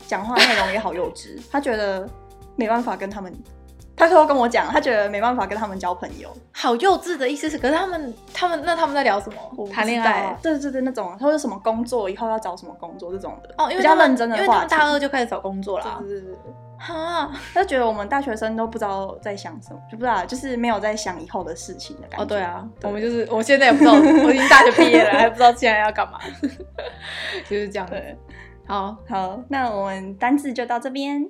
[0.06, 2.08] 讲话内容也好幼稚，她觉得
[2.56, 3.34] 没办法跟他们。
[3.98, 9.68] 她说跟我讲，她觉得没办法跟他们交朋友，好幼稚的意思是，可是他们他们那他们在聊什么？
[9.74, 10.38] 谈恋爱？
[10.44, 15.98] 对对对，那种他说什么工作，以后要找什么工作这种的哦，因为比较认真的，因为他们大二就开始找工作了。
[16.02, 16.36] 对对对。
[16.82, 22.24] 哈，他觉得我们大学生都不知道在想什么，就不知道，就是没有在想以后的事情的感觉。
[22.24, 26.20] 哦，对啊，对我们就是，我现在也不知道，我已经大学毕业了，还不知道现在要干嘛，
[27.48, 28.04] 就是这样的。
[28.66, 31.30] 好好，那我们单字就到这边。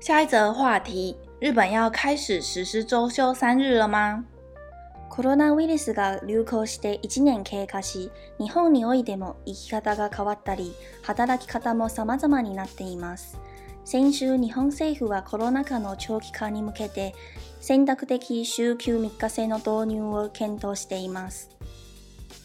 [0.00, 4.24] 下一则话题：日本要开始实施周休三日了吗？
[5.18, 13.36] コロナウイルスが流行して1年経过し、日本においても生き方が変わったり、働き方も様々になっています。
[13.84, 17.16] 先周、日本政府はコロナ祸の长期化に向けて、
[17.60, 21.50] 选択的周休3日制の导入を検讨しています。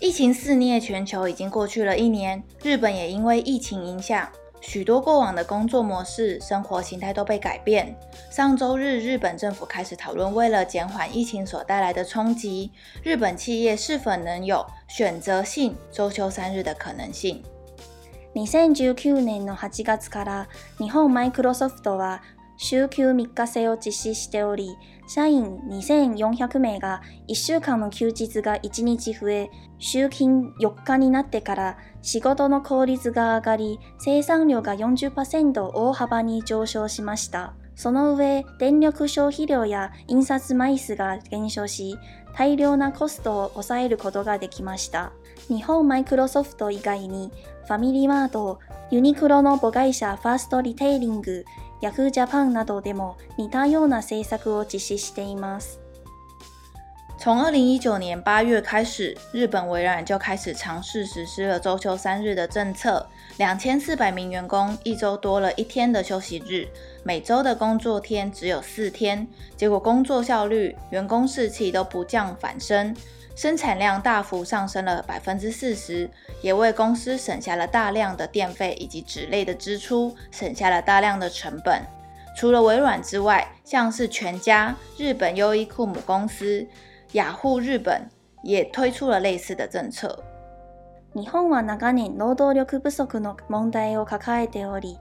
[0.02, 4.28] 疫情肆虐全球已经过去了一年，日本也因为疫情影响。
[4.62, 7.97] 许多过往的工作模式、生活形态都被改变。
[8.31, 17.43] 上周日，日本政府开始讨论，为了减缓疫情所带来的冲击，日本企业是否能有选择性周休三日的可能性。
[18.35, 20.49] 2019年の8月から
[20.79, 22.21] 日本マイクロソフトは
[22.57, 24.77] 周休3日制を実施しており、
[25.08, 37.54] 社员2400名が1周间の休日が1日増え、周勤4日になってから仕事の効率が上がり、生产量が40%大幅に上升しました。
[37.76, 41.97] その上、电力消费量や印刷枚数が减少し、
[42.36, 45.12] 大量なコストを抑えることができました。
[45.47, 47.32] 日本マイクロソフト以外に、
[47.68, 48.60] ファミリーマート、
[48.91, 51.45] ユニクロの母会社ファーストリテイリング、
[51.83, 55.79] ヤフージャパンなどでも似たような政策を実施しています。
[57.21, 63.05] 从二零一九年八月开始，日本微软就开始尝试实施了周休三日的政策，
[63.39, 66.69] 两千四百名员工一周多了一天的休息日，
[67.03, 72.95] 每周的工作天只有四天，结果工作效率、员工士气都不降反升。
[73.35, 76.11] 生产量大幅上升了百分之四十，
[76.43, 81.83] 也为公司省下了大量的电费以及纸类的支出，省下了大量的成本。
[82.37, 86.66] 除了微软之外，像是全家、日本优衣库母公司、
[87.12, 88.09] 雅虎日本
[88.43, 90.23] 也推出了类似的政策。
[91.14, 94.99] 日本は长年劳働力不足の问题を抱えており、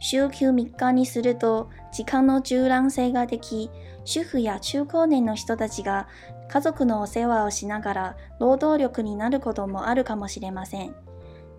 [0.00, 3.70] 周休3日にすると时间の柔软性ができ、
[4.04, 6.08] 主妇や中高年の人たちが
[6.51, 10.95] 家族のお世话をしながら劳働力になることもあるかもしれません。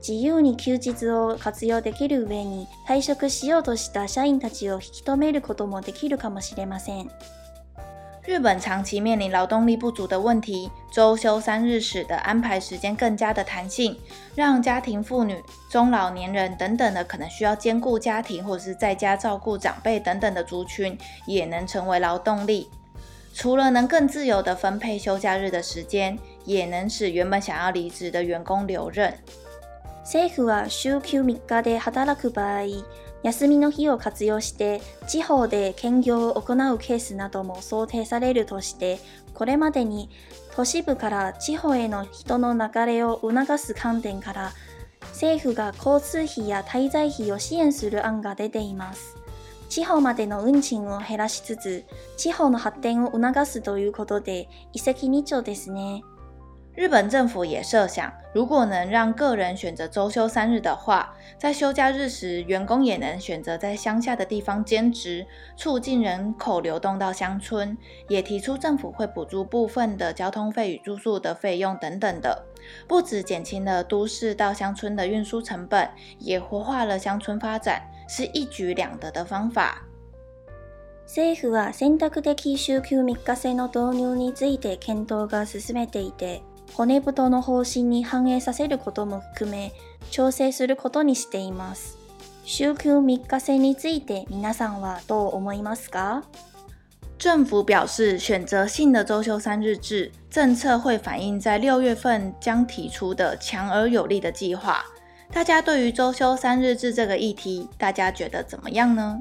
[0.01, 7.11] 自由に休日を活用できる上に退职しようとした社员たちを引き止めることもできるかもしれません。
[8.24, 13.97] 日本长期面临劳动力不足的问题，周休三日使得安排时间更加的弹性，
[14.34, 22.70] 让家庭妇女、中老年人等等的可能需要兼顾家庭或者是在家照顾长辈等等的族群，也能成为劳动力。
[23.41, 29.11] 除了能更自由的分配休假日的时间，也能使原本想要离职的员工留任。
[30.05, 32.84] 政府は周休3日で働く场合，
[33.22, 38.99] 休みの日を活用して地方で兼业を行うケースなども想定されるとして、
[39.32, 40.11] これまでに
[40.55, 44.53] 都市部から地方への人の流れを促す观点から、
[45.12, 49.16] 政府が交通费や滞在费を支援する案が出ています。
[49.70, 51.84] 地方までの运赁を减らしつつ、
[52.18, 56.03] 地方の発展を促すということで一石二鸟ですね。
[56.78, 65.26] 日本政府也设想，如果能让个人选择周休三日的话，在休假日时，员工也能选择在乡下的地方兼职，
[65.56, 67.78] 促进人口流动到乡村。
[68.10, 72.43] 也提出政府会补助部分的交通费与住宿的费用等等的，
[72.89, 75.89] 不止减轻了都市到乡村的运输成本，
[76.20, 79.83] 也活化了乡村发展， 是一举两得的方法。
[81.07, 86.43] 政府は选択的周休3日制の导入について検讨が进めていて。
[86.73, 89.73] 骨太の方针に反映させることも含め
[90.13, 91.99] 调整することにしています。
[92.45, 96.23] 周休3日制について皆さんはどう思いますか？
[97.19, 104.85] 政府表示，选择性的周休三日制政策会反映在六月份将提出的强而有力的计划。
[105.33, 109.20] 大家对于周休三日制这个议题，大家觉得怎么样呢？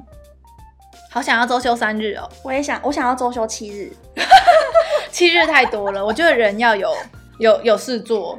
[1.10, 2.28] 好想要周休三日哦！
[2.44, 3.92] 我也想，我想要周休七日，
[5.10, 6.04] 七日太多了。
[6.04, 6.92] 我觉得人要有。
[7.38, 8.38] 有有事做，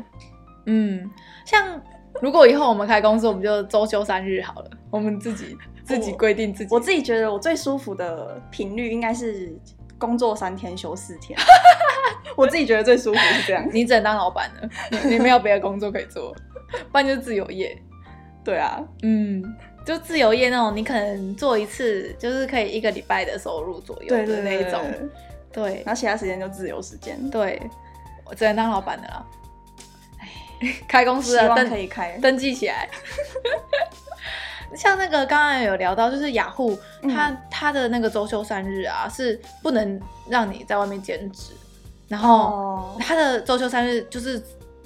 [0.67, 1.09] 嗯，
[1.43, 1.81] 像
[2.21, 6.71] 如果以后我们开公司，我们就周休三日好了，我们自己自己规定自己。
[6.71, 9.51] 我自己觉得我最舒服的频率应该是
[9.97, 11.35] 工作三天休四天，
[12.37, 13.67] 我自己觉得最舒服是这样。
[13.73, 14.69] 你只能当老板了，
[15.09, 16.31] 你没有别的工作可以做，
[16.91, 17.77] 不然就是自由业。
[18.43, 19.55] 对啊，嗯，
[19.85, 24.81] 就自由业那种，你可能做一次就是可以一个礼拜的收入左右的那一种，
[25.51, 27.61] 对，然后其他时间就自由时间，对。
[28.25, 29.27] 我只能当老板的了，
[30.61, 32.89] 哎，开公司了，登可以开，登记起来。
[34.73, 41.51] 像那个刚刚有聊到，就是雅虎，它它的那个周休三日啊，是不能让你在外面兼职，
[42.07, 44.41] 然后它的周休三日就是。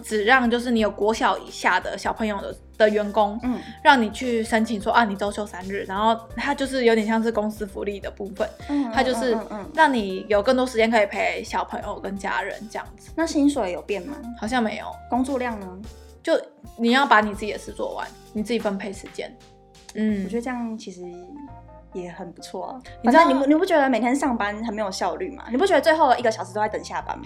[0.05, 9.35] 只让就是你有国小以下的小朋友的的员工，嗯，让你去申请说啊，你周休三日，然后他就是有点像是公司福利的部分，嗯，他就是
[9.73, 13.09] 让你有更多时间可以陪小朋友跟家人这样子。
[13.15, 14.15] 那薪水有变吗？
[14.39, 14.85] 好像没有。
[15.09, 15.67] 工作量呢？
[16.21, 16.39] 就
[16.77, 19.35] 你要把你自己的事做完，你自己分配时间。
[19.95, 21.01] 嗯，我觉得这样其实
[21.93, 22.81] 也很不错啊。
[23.01, 25.45] 你知道你不你不觉得每天上班很没有效率吗？
[25.49, 27.25] 你不觉得最后一个小时都在等下班吗？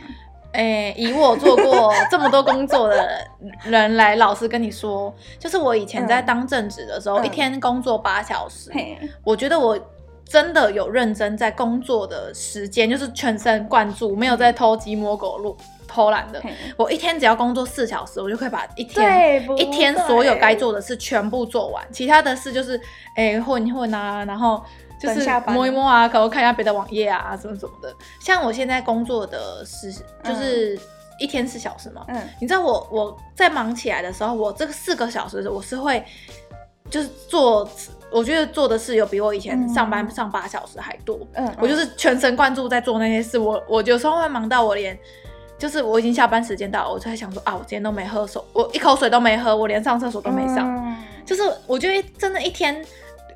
[0.51, 3.27] 哎、欸，以我做过这么多工作的
[3.65, 9.77] 人来，老实跟你说，就是我以前在当正职的时候，嗯、一天工作八小时，嗯，我觉得我
[10.25, 15.55] 真的有认真在工作的时间，就是全神贯注，没有在偷鸡摸狗路
[15.87, 16.41] 偷懒的。
[16.75, 22.75] 我一天只要工作四小时，我就可以把一天一天所有该做的事全部做完，其他的事就是
[23.13, 24.59] 哎、欸、混一混啊，然后。
[24.99, 27.95] 就是摸一摸啊，可能看一下别的网页啊，什么什么的。
[28.19, 29.89] 像我现在工作的是，
[30.21, 30.77] 就是
[31.19, 32.03] 一天四小时嘛。
[32.09, 36.03] 嗯，你知道我我在忙起来的时候，我这个四个小时我是会，
[36.89, 37.69] 就是做，
[38.11, 41.17] 我觉得做的事有比我以前上班上八小时还多。
[41.33, 43.39] 嗯，我就是全神贯注在做那些事。
[43.39, 44.99] 我我有时候会忙到我连，
[45.57, 50.67] 就是我已经下班时间到了，我就在想说啊，我今天都没喝水，我一口水都没喝，我连上厕所都没上。
[50.67, 52.85] 嗯，就是我觉得真的一天。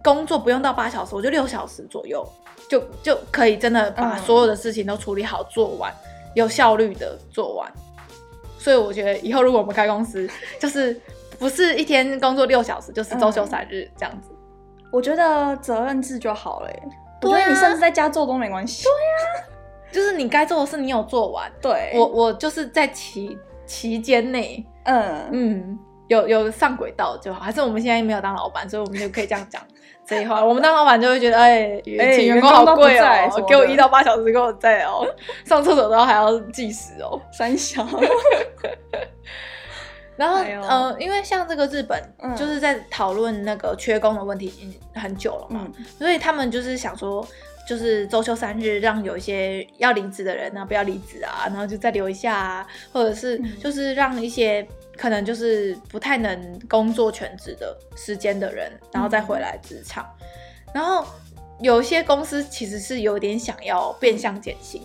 [0.04, 2.28] 工作不用到八小时，我就六小时左右，
[2.70, 7.72] 就就可以真的把所有的事情都处理好，做完，嗯，有效率的做完。
[8.60, 10.30] 所以我觉得以后如果我们开公司，
[10.60, 11.00] 就是
[11.40, 14.30] 不是一天工作六小时，就是周休三日这样子。
[14.92, 16.84] 我觉得责任制就好了耶。
[17.20, 18.84] 对啊，我觉得你甚至在家做都没关系。
[18.84, 19.48] 对呀，
[19.92, 21.52] 就是你该做的事你有做完。
[21.62, 27.40] 对，我我就是在期期间内，嗯嗯，有有上轨道就好。
[27.40, 29.62] 还是我们现在没有当老板，所以我们就可以这样讲
[30.06, 30.44] 这一话。
[30.44, 37.88] 我们当老板就会觉得，哎、欸，请员工好贵哦、喔，给我一到八小时给我在哦、喔，上厕所都还要计时哦、喔，三小。
[40.16, 42.00] 然后，嗯、呃，因为像这个日本，
[42.36, 47.28] 就是在讨论那个缺工的问题已经很久了嘛，嗯、所以他们就是想说，
[47.68, 54.66] 就是周休三日，让有一些要离职的人呢、啊、不要离职啊，然后就再留一下啊，或者是就是让一些
[54.98, 60.06] 可能就是不太能工作全职的时间的人，然后再回来职场。
[60.20, 60.28] 嗯、
[60.74, 61.06] 然后
[61.60, 64.82] 有一些公司其实是有点想要变相减薪。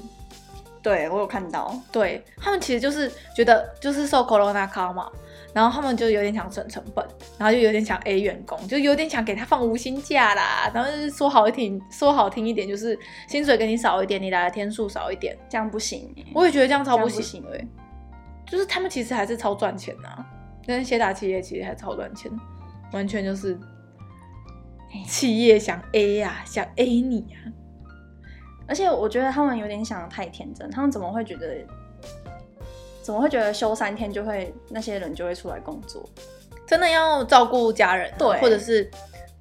[0.81, 5.11] 对，我有看到，对他们其实就是觉得就是受 Corona 卡嘛，
[5.53, 7.05] 然后他们就有点想省成本，
[7.37, 12.97] 然后就有点想 A 员工，就有点想给他放无薪假啦，然后就是说好听说好听一点，就是
[13.29, 16.15] 薪水给你少一点，你来的天数少一点，这样不行。
[16.33, 17.67] 我也觉得这样超不行，对，
[18.49, 20.25] 就是他们其实还是超赚钱呐，
[20.67, 22.31] 但是些大企业其实还超赚钱，
[22.93, 23.59] 完全就是
[25.07, 27.37] 企业想 A 呀、啊，想 A 你啊。
[28.67, 31.57] 而且我觉得他们有点想的太天真，他们怎么会觉得，
[33.03, 36.07] 怎么会觉得休三天就会那些人就会出来工作？
[36.67, 38.91] 真的要照顾家人，对，或者是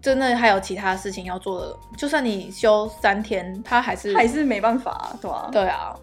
[0.02, 5.94] 真的还有其他事情要做的，就算你休三天，他还是还是没办法，对啊，对啊。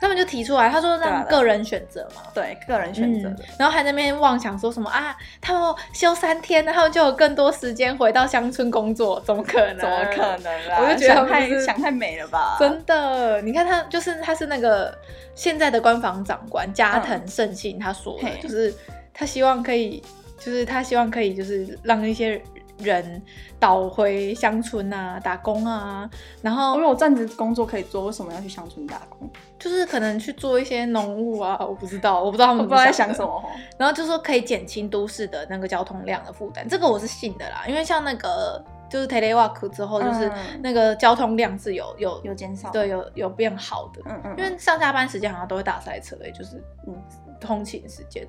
[0.00, 9.78] 他们就提出来，他说让个人选择嘛，对，对，个人选择、嗯，然后还在那边妄想说什么啊，他们休三天，他们就有更多时间回到乡村工作，怎么可能？
[9.78, 10.78] 怎么可能啦？
[10.80, 12.56] 我就觉得想太想太美了吧？
[12.58, 14.96] 真的，你看他就是他是那个
[15.34, 18.74] 现在的官房长官加藤胜信，他说的、嗯、就是
[19.12, 20.02] 他希望可以，
[20.38, 22.40] 就是他希望可以，就是让一些。
[22.82, 23.22] 人
[23.58, 26.08] 倒回乡村啊，打工啊，
[26.42, 29.28] 然后因为我站着工作可以做，为什么要去乡村打工？
[29.58, 33.42] 就是可能去做一些农务啊，我不知道，我不知道他们不知道在想什么。
[33.76, 40.30] 然后就说可以减轻都市的那个交通量的负担，这个我是信的啦，因为像那个就是 telework 之后，就是
[40.62, 44.00] 那个交通量是有有有减少，对，有有变好的。
[44.06, 46.56] 嗯嗯，因为上下班时间好像都会打塞车，哎，就是
[46.86, 46.94] 嗯，
[47.38, 48.26] 通勤时间。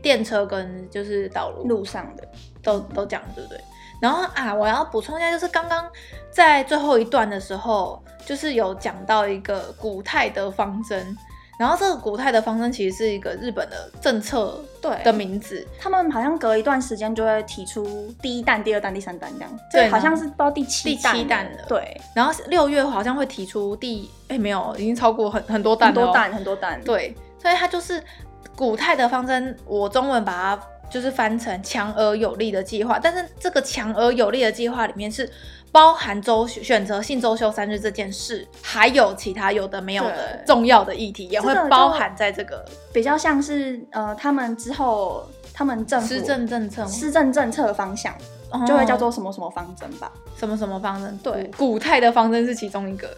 [0.00, 2.22] 电车跟就是道路路上的
[2.62, 3.60] 都都讲对不对？
[4.00, 5.88] 然后啊，我要补充一下，就是刚刚
[6.30, 11.16] 在最后一段的时候，就是有讲到一个古泰的方针，
[11.56, 22.00] 然后这个古泰的方针其实是一个日本的政策对的名字，他们好像隔一段时间就会提出第一弹、第二弹、第三弹这样，对，好像是到第七第七弹了，对。
[22.12, 28.02] 然后六月好像会提出第哎没有，已经超过很很多弹了，很多弹很多弹，对，所以它就是。
[28.54, 35.28] 古泰的方针，我中文把它就是翻成强而有力的计划，但是这个强而有力的计划里面是
[35.72, 42.62] 包含周选择性周休三日这件事，还有其他有的没有的重要的议题也会包含在这个，
[42.92, 48.14] 比较像是呃他们之后他们政府施政政策施政政策方向
[48.66, 53.08] 就会叫做什么什么方针吧，什么什么方针，对，古泰的方针是其中一个。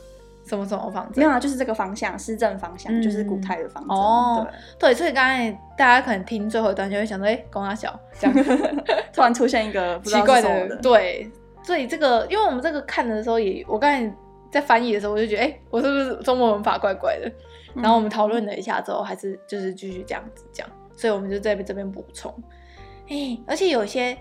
[0.45, 1.19] 什么什么方针？
[1.19, 3.97] 没有啊，就是这个方向，施政方向，嗯、就是古泰的方针。
[3.97, 4.47] 哦，
[4.79, 8.37] 对，对，所以刚才大家可能听最后一段就会想说，哎、欸，公阿小这样，
[9.13, 11.31] 突然出现一个奇怪的，对，
[11.63, 14.15] 所以这个，因为我们这个看的时候也，我刚才
[14.51, 17.29] 在翻译的时候，我就觉得，哎、欸，我是不是中文文法怪怪的？
[17.75, 22.31] 嗯、然后我们讨论了一下之后，还是就是继续这样子讲，所以我们就在这边补充。
[23.09, 24.17] 哎、欸，而且有一些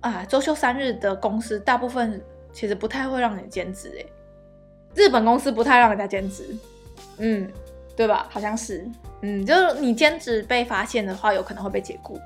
[0.00, 2.20] 啊，周休三日的公司，大部分
[2.52, 4.04] 其实不太会让你兼职，哎。
[4.98, 6.44] 日本公司不太让人家兼职，
[7.18, 7.48] 嗯，
[7.96, 8.26] 对吧？
[8.28, 8.84] 好像是，
[9.22, 12.18] 嗯，就是你兼职被发现的话，有可能会被解雇，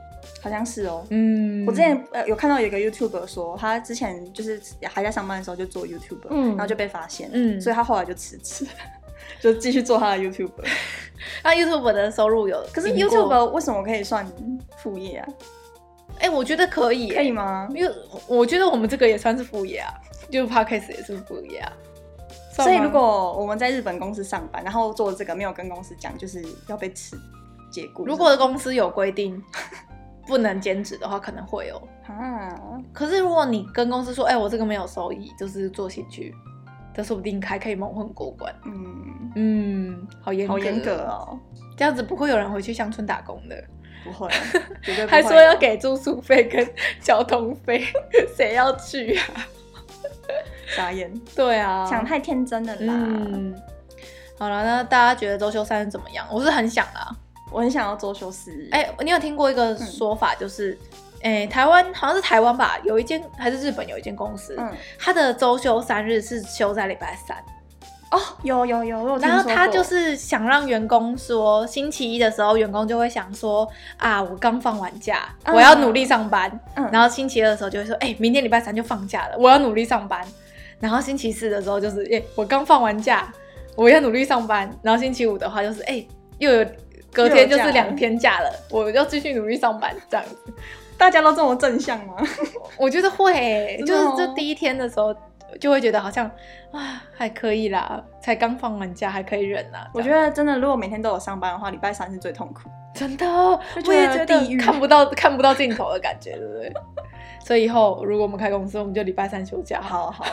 [0.43, 1.05] 好像是哦。
[1.11, 8.67] 嗯，我之前呃有看到有一个 YouTuber 说，他之前就是还在上班的时候就做 YouTuber，嗯，然后就被发现，嗯，所以他后来就辞职，
[9.39, 10.65] 就继续做他的 YouTuber。
[11.45, 14.27] 那 YouTuber 的收入有，可是 YouTuber 为什么可以算
[14.79, 15.29] 副业啊？
[16.19, 17.69] 哎、欸，我觉得可以，可以吗？
[17.75, 17.93] 因为
[18.29, 19.93] 我觉得我们这个也算是副业啊，
[20.31, 21.73] 就 Podcast 也是副业啊。
[22.53, 27.19] 所以，如果我们在日本公司上班，然后做这个没有跟公司讲，就是要被辞
[27.71, 28.05] 解雇。
[28.05, 29.43] 如果公司有规定
[30.27, 31.77] 不能兼职的话，可能会有。
[32.07, 32.55] 啊，
[32.93, 36.35] 可是如果你跟公司说，哎、欸，我这个没有收益，就是做兴趣，
[36.95, 38.55] 这说不定还可以蒙混过关。
[38.67, 41.39] 嗯嗯，好严好严格哦，
[41.77, 43.65] 这样子不会有人回去乡村打工的。
[44.05, 44.29] 不会，
[44.83, 45.23] 绝对不会。
[45.23, 46.69] 还说要给住宿费跟
[47.01, 47.85] 交通费，
[48.37, 49.47] 谁要去啊？
[50.77, 52.93] 傻眼，对啊，想太天真了啦。
[52.95, 53.55] 嗯，
[54.39, 56.27] 好了，那大家觉得周休三日怎么样？
[56.31, 57.15] 我是很想啊，
[57.51, 58.69] 我很想要周休四日。
[58.73, 60.77] 哎、欸，你有听过一个说法，就是，
[61.23, 67.37] 哎、台湾好像是台湾吧，有一间还是日本有一间公司，嗯，它的周休三日是休在礼拜三。
[68.11, 73.67] 哦，有有有，有然后他就是想让员工说，星期一的时候，员工就会想说
[73.97, 76.61] 啊，我刚放完假，嗯、我要努力上班。
[76.75, 80.23] 嗯、然后星期二的时候就会说，哎、欸，明天礼拜三就放假了，我要努力上班。
[80.83, 83.33] 然后星期四的时候就是，哎、欸，我刚放完假，
[83.77, 84.69] 我要努力上班。
[84.83, 86.09] 然后星期五的话就是，哎、欸，
[86.39, 86.67] 又有
[87.13, 90.37] 隔天就是两天假了，我要继续努力上班，这样子。
[90.99, 92.17] 大家都这么正向吗？
[92.77, 95.15] 我觉得会、欸，就是这第一天的时候。
[95.61, 96.25] 就会觉得好像
[96.71, 99.87] 啊还可以啦，才刚放完假还可以忍啊。
[99.93, 102.71] 我觉得真的，如果每天都有上班的话，礼拜三是最痛苦。
[102.95, 103.27] 真的，
[103.87, 106.73] 我也觉得看不到看不到尽头的感觉，对不对？
[107.45, 109.81] 所以以后如果我们开公司，我们就礼拜三休假。
[109.81, 110.25] 好好。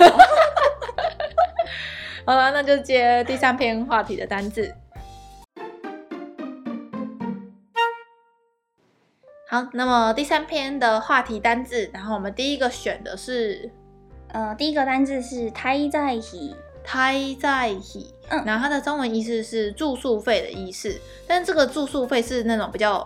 [2.25, 4.73] 好 了，那就接第三篇话题的单字。
[9.49, 13.71] 好，那么第三篇的话题单字，然后我们第一个选的是。
[14.31, 16.55] 呃，第一个单字是胎在费，
[16.85, 23.03] 滞在费，嗯，然后它的中文意思是住宿费的意思，但这个住宿费是那种比较。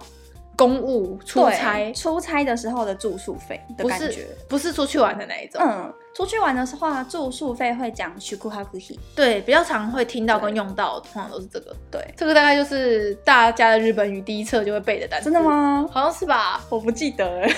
[0.56, 5.62] 公务出差，出差的时候的住宿费的感觉，不是，不是出去玩的那一种。
[5.64, 8.98] 嗯，出去玩的话，住宿费会讲宿泊费。
[9.16, 11.76] 对，比较常会听到跟用到，通常都是这个。
[11.90, 15.26] 对，这个大概就是大家的日本语第一册就会背的单词。
[15.26, 15.88] 真的吗？
[15.92, 17.50] 好像是吧，我不记得哎。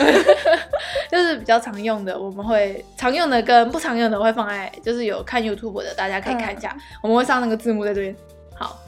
[1.11, 8.15] 就是比较常用的，我们会常用的跟不常用的会放在，就是有看 YouTube 的，大家可以看一下，嗯、我们会上那个字幕在这边。
[8.55, 8.79] 好，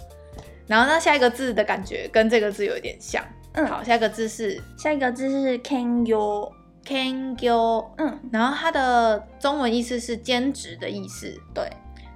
[0.65, 3.21] 然后那下一个字的感觉跟这个字有一点像。
[3.53, 4.61] 嗯，好，下一个字是？
[4.77, 11.69] 下一个字是 kengyo，kengyo，嗯，然后它的中文意思是兼职的意思，对，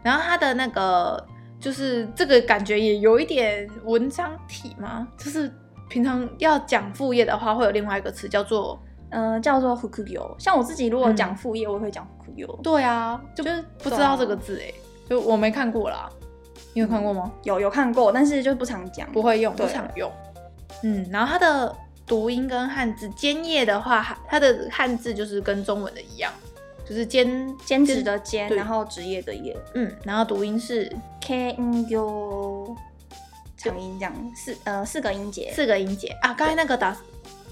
[0.04, 1.24] 然后它的那个
[1.60, 5.52] 就是这个感觉也有一点文章体嘛，就是
[5.90, 8.80] 平常要讲副业的话，会有另外一个词叫做，
[9.10, 10.36] 呃，叫做 fukuyo。
[10.38, 12.62] 像我自己如果讲副业，我也会讲 fukuyo。
[12.62, 14.72] 对啊，就是不知道这个字哎，
[15.10, 16.10] 就我没看过啦，
[16.74, 17.32] 你有看过吗？
[17.44, 20.10] 有有看过，但是就不常讲，不会用，不常用。
[20.84, 26.32] 嗯，然后它的读音跟汉字，兼业的话，它的汉字就是跟中文的一样，
[26.88, 29.56] 就是兼兼职的兼，然后职业的业。
[29.76, 30.92] 嗯，然后读音是
[31.22, 32.76] kenyo，
[33.56, 36.34] 长音这样，四呃四个音节，四个音节啊。
[36.34, 36.98] 刚才那个打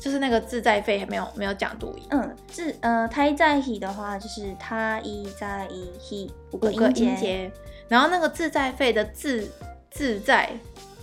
[0.02, 2.04] 就是那个自在费还没有没有讲读音。
[2.10, 7.52] 嗯，自呃滞在费的话就是他一在一 he 五个音节，
[7.88, 9.48] 然后那个自在费的自
[9.90, 10.50] 自在。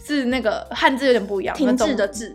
[0.06, 2.32] 字那个汉字有点不一样，停滞的滞，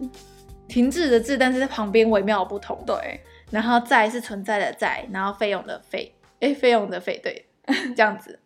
[0.67, 2.77] 停滞的滞，但是在旁边微妙的不同。
[2.85, 7.47] 对，然后在是存在的在，然后费用的费，哎，费用的费，对，
[7.95, 8.39] 这样子。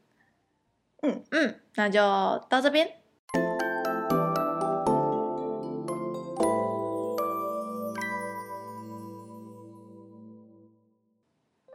[1.01, 1.99] 嗯嗯，那就
[2.47, 2.87] 到这边。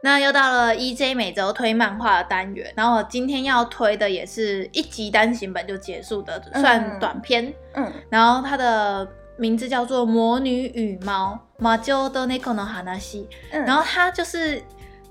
[0.03, 7.53] 那又到了 EJ 每周推漫画的单元，然后我今天要推的也是一集单行本就结束的，算短篇。
[7.73, 13.25] 嗯，然后它的名字叫做《魔女与猫》（Majou to Neko no Hanashi）。
[13.51, 14.61] 嗯，然后它就是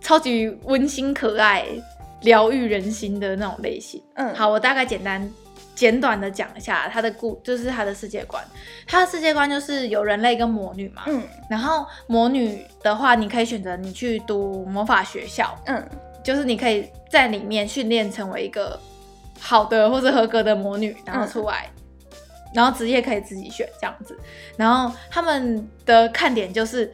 [0.00, 1.64] 超级温馨可爱、
[2.22, 4.02] 疗愈人心的那种类型。
[4.14, 5.30] 嗯，好，我大概简单。
[5.80, 8.44] 简短的讲一下他的故，就是他的世界观。
[8.86, 11.04] 他的世界观就是有人类跟魔女嘛。
[11.06, 11.22] 嗯。
[11.48, 15.58] 然后魔女的话，你可以选择你去读魔法学校。
[15.64, 15.82] 嗯。
[16.22, 18.78] 就是你可以在里面训练成为一个
[19.38, 21.70] 好的或者合格的魔女，然后出来，
[22.10, 22.18] 嗯、
[22.52, 24.14] 然后职业可以自己选这样子。
[24.58, 26.92] 然后他们的看点就是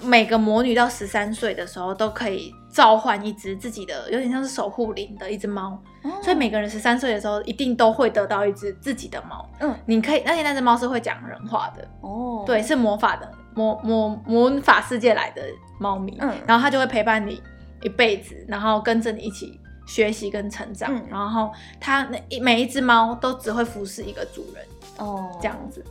[0.00, 2.50] 每个魔女到十三岁的时候都可以。
[2.76, 9.48] 召唤一只自己的，有点像是守护灵的一只猫，哦、所以每个人十三岁的时候一定都会得到一只自己的猫。
[9.60, 11.86] 嗯，你可以，而且那只猫是会讲人话的。
[12.00, 15.42] 哦，对，是魔法的魔魔魔法世界来的
[15.78, 16.16] 猫咪。
[16.20, 17.42] 嗯，然后它就会陪伴你
[17.82, 20.94] 一辈子，然后跟着你一起学习跟成长。
[20.94, 21.50] 嗯、然后
[21.80, 24.64] 它那每一只猫都只会服侍一个主人。
[24.98, 25.84] 哦，这样子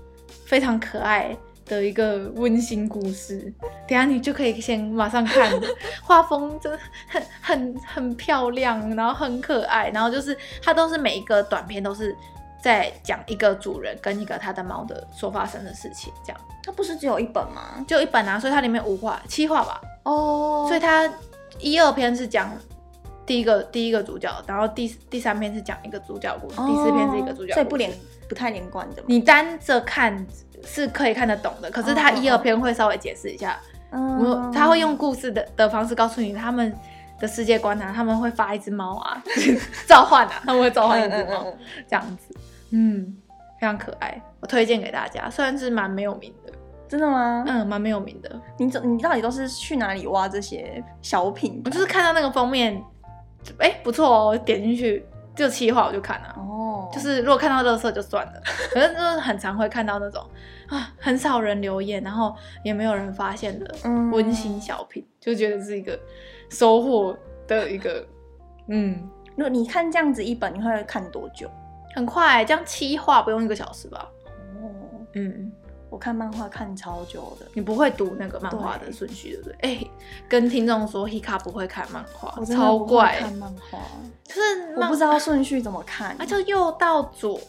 [0.45, 1.35] 非常可爱。
[1.65, 3.51] 的一个温馨故事，
[3.87, 5.51] 等下你就可以先马上看，
[6.03, 12.15] 画风真的很很很漂亮，然后很可爱，然后就是它都是每一个短片都是
[12.61, 16.39] 在讲一个主人跟一个他的猫的所发生的事情，这样。
[16.63, 17.83] 它不是只有一本吗？
[17.87, 19.81] 就一本啊，所以它里面五画七画吧。
[20.03, 21.11] 哦，所以它
[21.59, 22.51] 一二篇是讲
[23.25, 27.91] 第一个第一个主角，然后第第三篇是讲一个主角故事，哦、第四篇是一个主角故事，所以不连
[28.29, 29.03] 不太连贯的。
[29.07, 30.25] 你单着看。
[30.65, 33.57] 是可以看得懂的，可是他一二篇会稍微解释一下，
[33.91, 36.73] 嗯，他会用故事的的方式告诉你他们
[37.19, 39.23] 的世界观啊，他们会发一只猫啊，
[39.87, 41.45] 召唤啊，他们会召唤一只猫，
[41.87, 42.35] 这样子，
[42.71, 43.15] 嗯，
[43.59, 46.51] 非常可爱，我推荐给大家，虽然是蛮没有名的，
[46.89, 47.43] 真的吗？
[47.47, 48.29] 嗯，蛮没有名的。
[48.57, 51.61] 你怎你到底都是去哪里挖这些小品？
[51.65, 52.81] 我就是看到那个封面，
[53.59, 55.05] 哎、欸，不错哦，点进去
[55.35, 56.35] 就企划我就看了、啊。
[56.37, 58.33] 哦，就是如果看到乐色就算了，
[58.71, 60.23] 可是就是很常会看到那种
[60.67, 63.75] 啊，很少人留言，然后也没有人发现的
[64.11, 65.99] 温馨小品，嗯、就觉得是一个
[66.49, 67.17] 收获
[67.47, 68.05] 的一个
[68.69, 69.09] 嗯。
[69.35, 71.49] 如果你看这样子一本，你会看多久？
[71.93, 74.09] 很快，这样企划不用一个小时吧？
[74.61, 74.71] 哦，
[75.13, 75.51] 嗯。
[75.91, 79.55] 我看漫画看超久的，你不会读那个漫画的顺序对不对？
[79.61, 79.91] 哎、欸，
[80.27, 83.17] 跟听众说，Hika 不会看漫画，超怪。
[83.19, 83.79] 看漫画
[84.23, 87.39] 就是我不知道顺序怎么看，啊就右到左，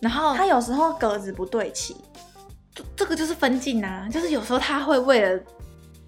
[0.00, 1.96] 然后它有时候格子不对齐，
[2.96, 5.40] 这个就是分镜啊，就是有时候他会为了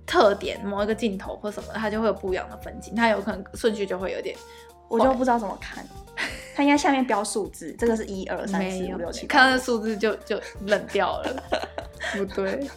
[0.07, 4.37] 特点某一个镜头或什么，他就会有不一样的分镜，他有可能顺序就会有点，
[4.89, 5.85] 我就不知道怎么看。
[6.55, 11.43] 他应该下面标数字，这个是一二三四五六七，看到数字就就冷掉了。
[12.13, 12.69] 不对，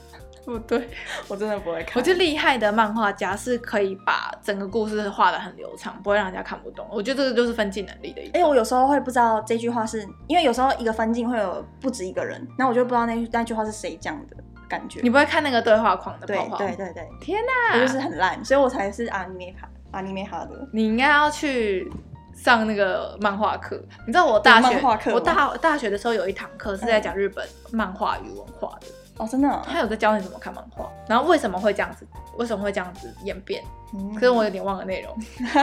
[0.46, 0.90] 不 对，
[1.28, 1.94] 我真的不会看。
[1.96, 6.88] 我觉得厉害的漫画家是可以把整个故事画的很流畅，不会让人家看不懂。
[6.92, 8.42] 我觉得这个就是分镜能力的一种。
[8.42, 14.36] 哎，我有时候会不知道这句话是因为有时候一个分镜会有不止一个人，那我就不知道那那句话是谁讲的
[14.68, 15.00] 感觉。
[15.02, 16.58] 你不会看那个对话框的泡泡？
[16.58, 17.10] 对对对对。
[17.22, 20.68] 天哪，我就是很烂，所以我才是阿尼梅卡阿尼梅哈的。
[20.72, 21.92] 你应该要去。
[22.36, 24.82] 上那个漫画课，你知道我大学
[25.14, 28.88] 我大大学的时候有一堂课是在讲日本漫画与文化的
[29.18, 32.06] 哦，真的、哦，他有在教你怎么看漫画，然后为什么会这样子，
[32.38, 33.64] 为什么会这样子演变，
[33.94, 35.16] 嗯、可是我有点忘了内容。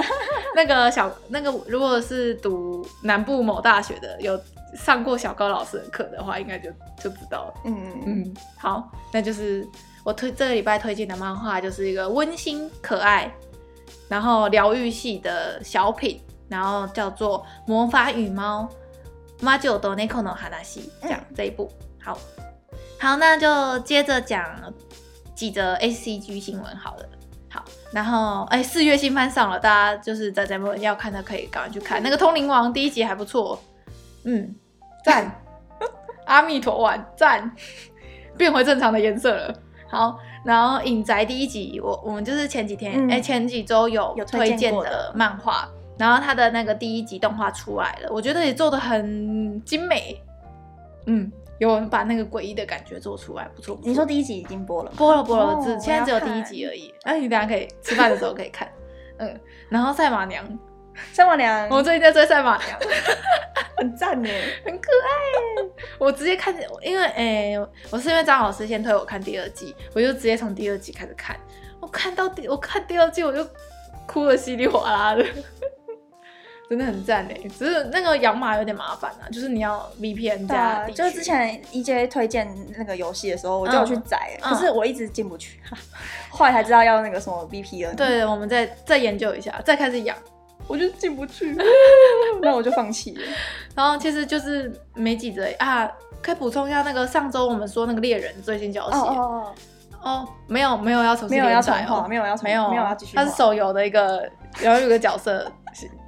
[0.54, 4.40] 那个小那个如果是读南部某大学的，有
[4.74, 6.70] 上过小高老师的课的话，应该就
[7.00, 7.54] 就知道了。
[7.64, 9.66] 嗯嗯嗯，好，那就是
[10.04, 13.32] 我推这个礼拜推荐的漫画，就是一个温馨可爱，
[14.08, 16.20] 然后疗愈系的小品。
[16.50, 18.68] 然后叫做《魔法与猫》
[19.40, 21.70] ，Majo to Neko no Hanashi，讲这一部。
[22.02, 22.18] 好，
[23.00, 24.44] 好，那就接着讲
[25.34, 27.04] 几则 ACG 新闻好了。
[27.48, 32.02] 好，然后哎，四月新番上了，大家就是在咱们要看的可以赶快去看。
[32.02, 33.58] 那个《通灵王》第一集还不错，
[34.24, 34.54] 嗯，
[35.02, 35.34] 赞。
[36.26, 37.50] 阿弥陀丸赞，
[38.36, 39.54] 变回正常的颜色了。
[39.88, 45.66] 好，然后《影宅》第一集，我我们就是前几天哎、嗯、前几周有有推荐的漫画。
[45.98, 50.18] 然后它的那个第一集动画出来了，我觉得也做的很精美，
[51.04, 53.76] 嗯，有人把那个诡异的感觉做出来，不错。
[53.76, 53.88] 不错。
[53.90, 54.96] 你说第一集已经播了吗？
[54.96, 56.92] 播了播了，只、哦、现在只有第一集而已。
[57.04, 58.66] 那你等下可以吃饭的时候可以看，
[59.18, 59.38] 嗯。
[59.68, 60.42] 然后赛马娘，
[61.12, 62.78] 赛马娘，我最近在追赛马娘，
[63.76, 64.30] 很赞呢，
[64.64, 65.84] 很可爱。
[65.98, 67.54] 我直接看，因为哎，
[67.90, 71.38] 我是因为张老师先推我看第二季，我就直接从第二季开始看。
[71.78, 73.46] 我看到第，我看第二季我就
[74.06, 75.22] 哭的稀里哗啦的。
[76.70, 80.84] 真的很赞诶，只是那个养马有点麻烦啊，就是你要 VPN 加。
[80.84, 82.48] 对，就是之前 EJ 推荐
[82.78, 85.78] 那个游戏的时候，我就有去载，嗯、可是我一直进不去，嗯、
[86.30, 87.96] 后来才知道要那个什么 VPN。
[87.96, 90.16] 对，我们再再研究一下，再开始养，
[90.68, 91.56] 我就进不去，
[92.40, 93.22] 那我就放弃了。
[93.74, 95.90] 然后其实就是没几则啊，
[96.22, 99.52] 可以补充一下那个上周我们说那个猎人最新消息哦，
[100.04, 104.30] 哦，哦，没有没有要重新连载哦，没有要没有没有要继续，它是手游的一个。
[104.58, 105.48] 然后有个角色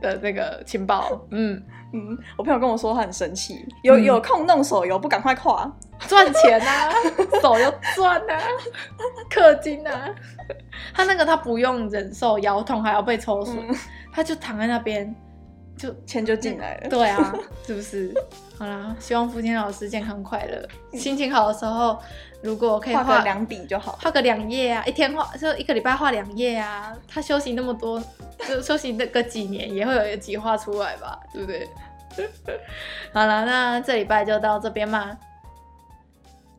[0.01, 1.63] 的那个情报，嗯
[1.93, 5.71] 嗯，我朋友跟我说他很生气，有有空弄手游不赶快跨
[6.09, 6.91] 赚钱啊，
[7.41, 8.39] 手游赚啊，
[9.31, 10.09] 氪金啊，
[10.95, 13.77] 他那个他不用忍受腰痛还要被抽水，嗯、
[14.13, 15.15] 他就躺在那边，
[15.83, 17.35] 就钱就进来了，对啊，
[17.67, 18.15] 是不是？
[18.57, 21.99] 好啦，希望福田老师健康快乐，心情好的时候。
[22.41, 26.93] 如果可以画个两笔就好，画个两页啊，一天画就一个礼拜画两页啊。
[27.07, 28.03] 他休息那么多，
[28.49, 31.69] 就休息那个几年，也会有一集画出来吧，对不对？
[33.15, 35.17] 好了，那这礼拜就到这边嘛。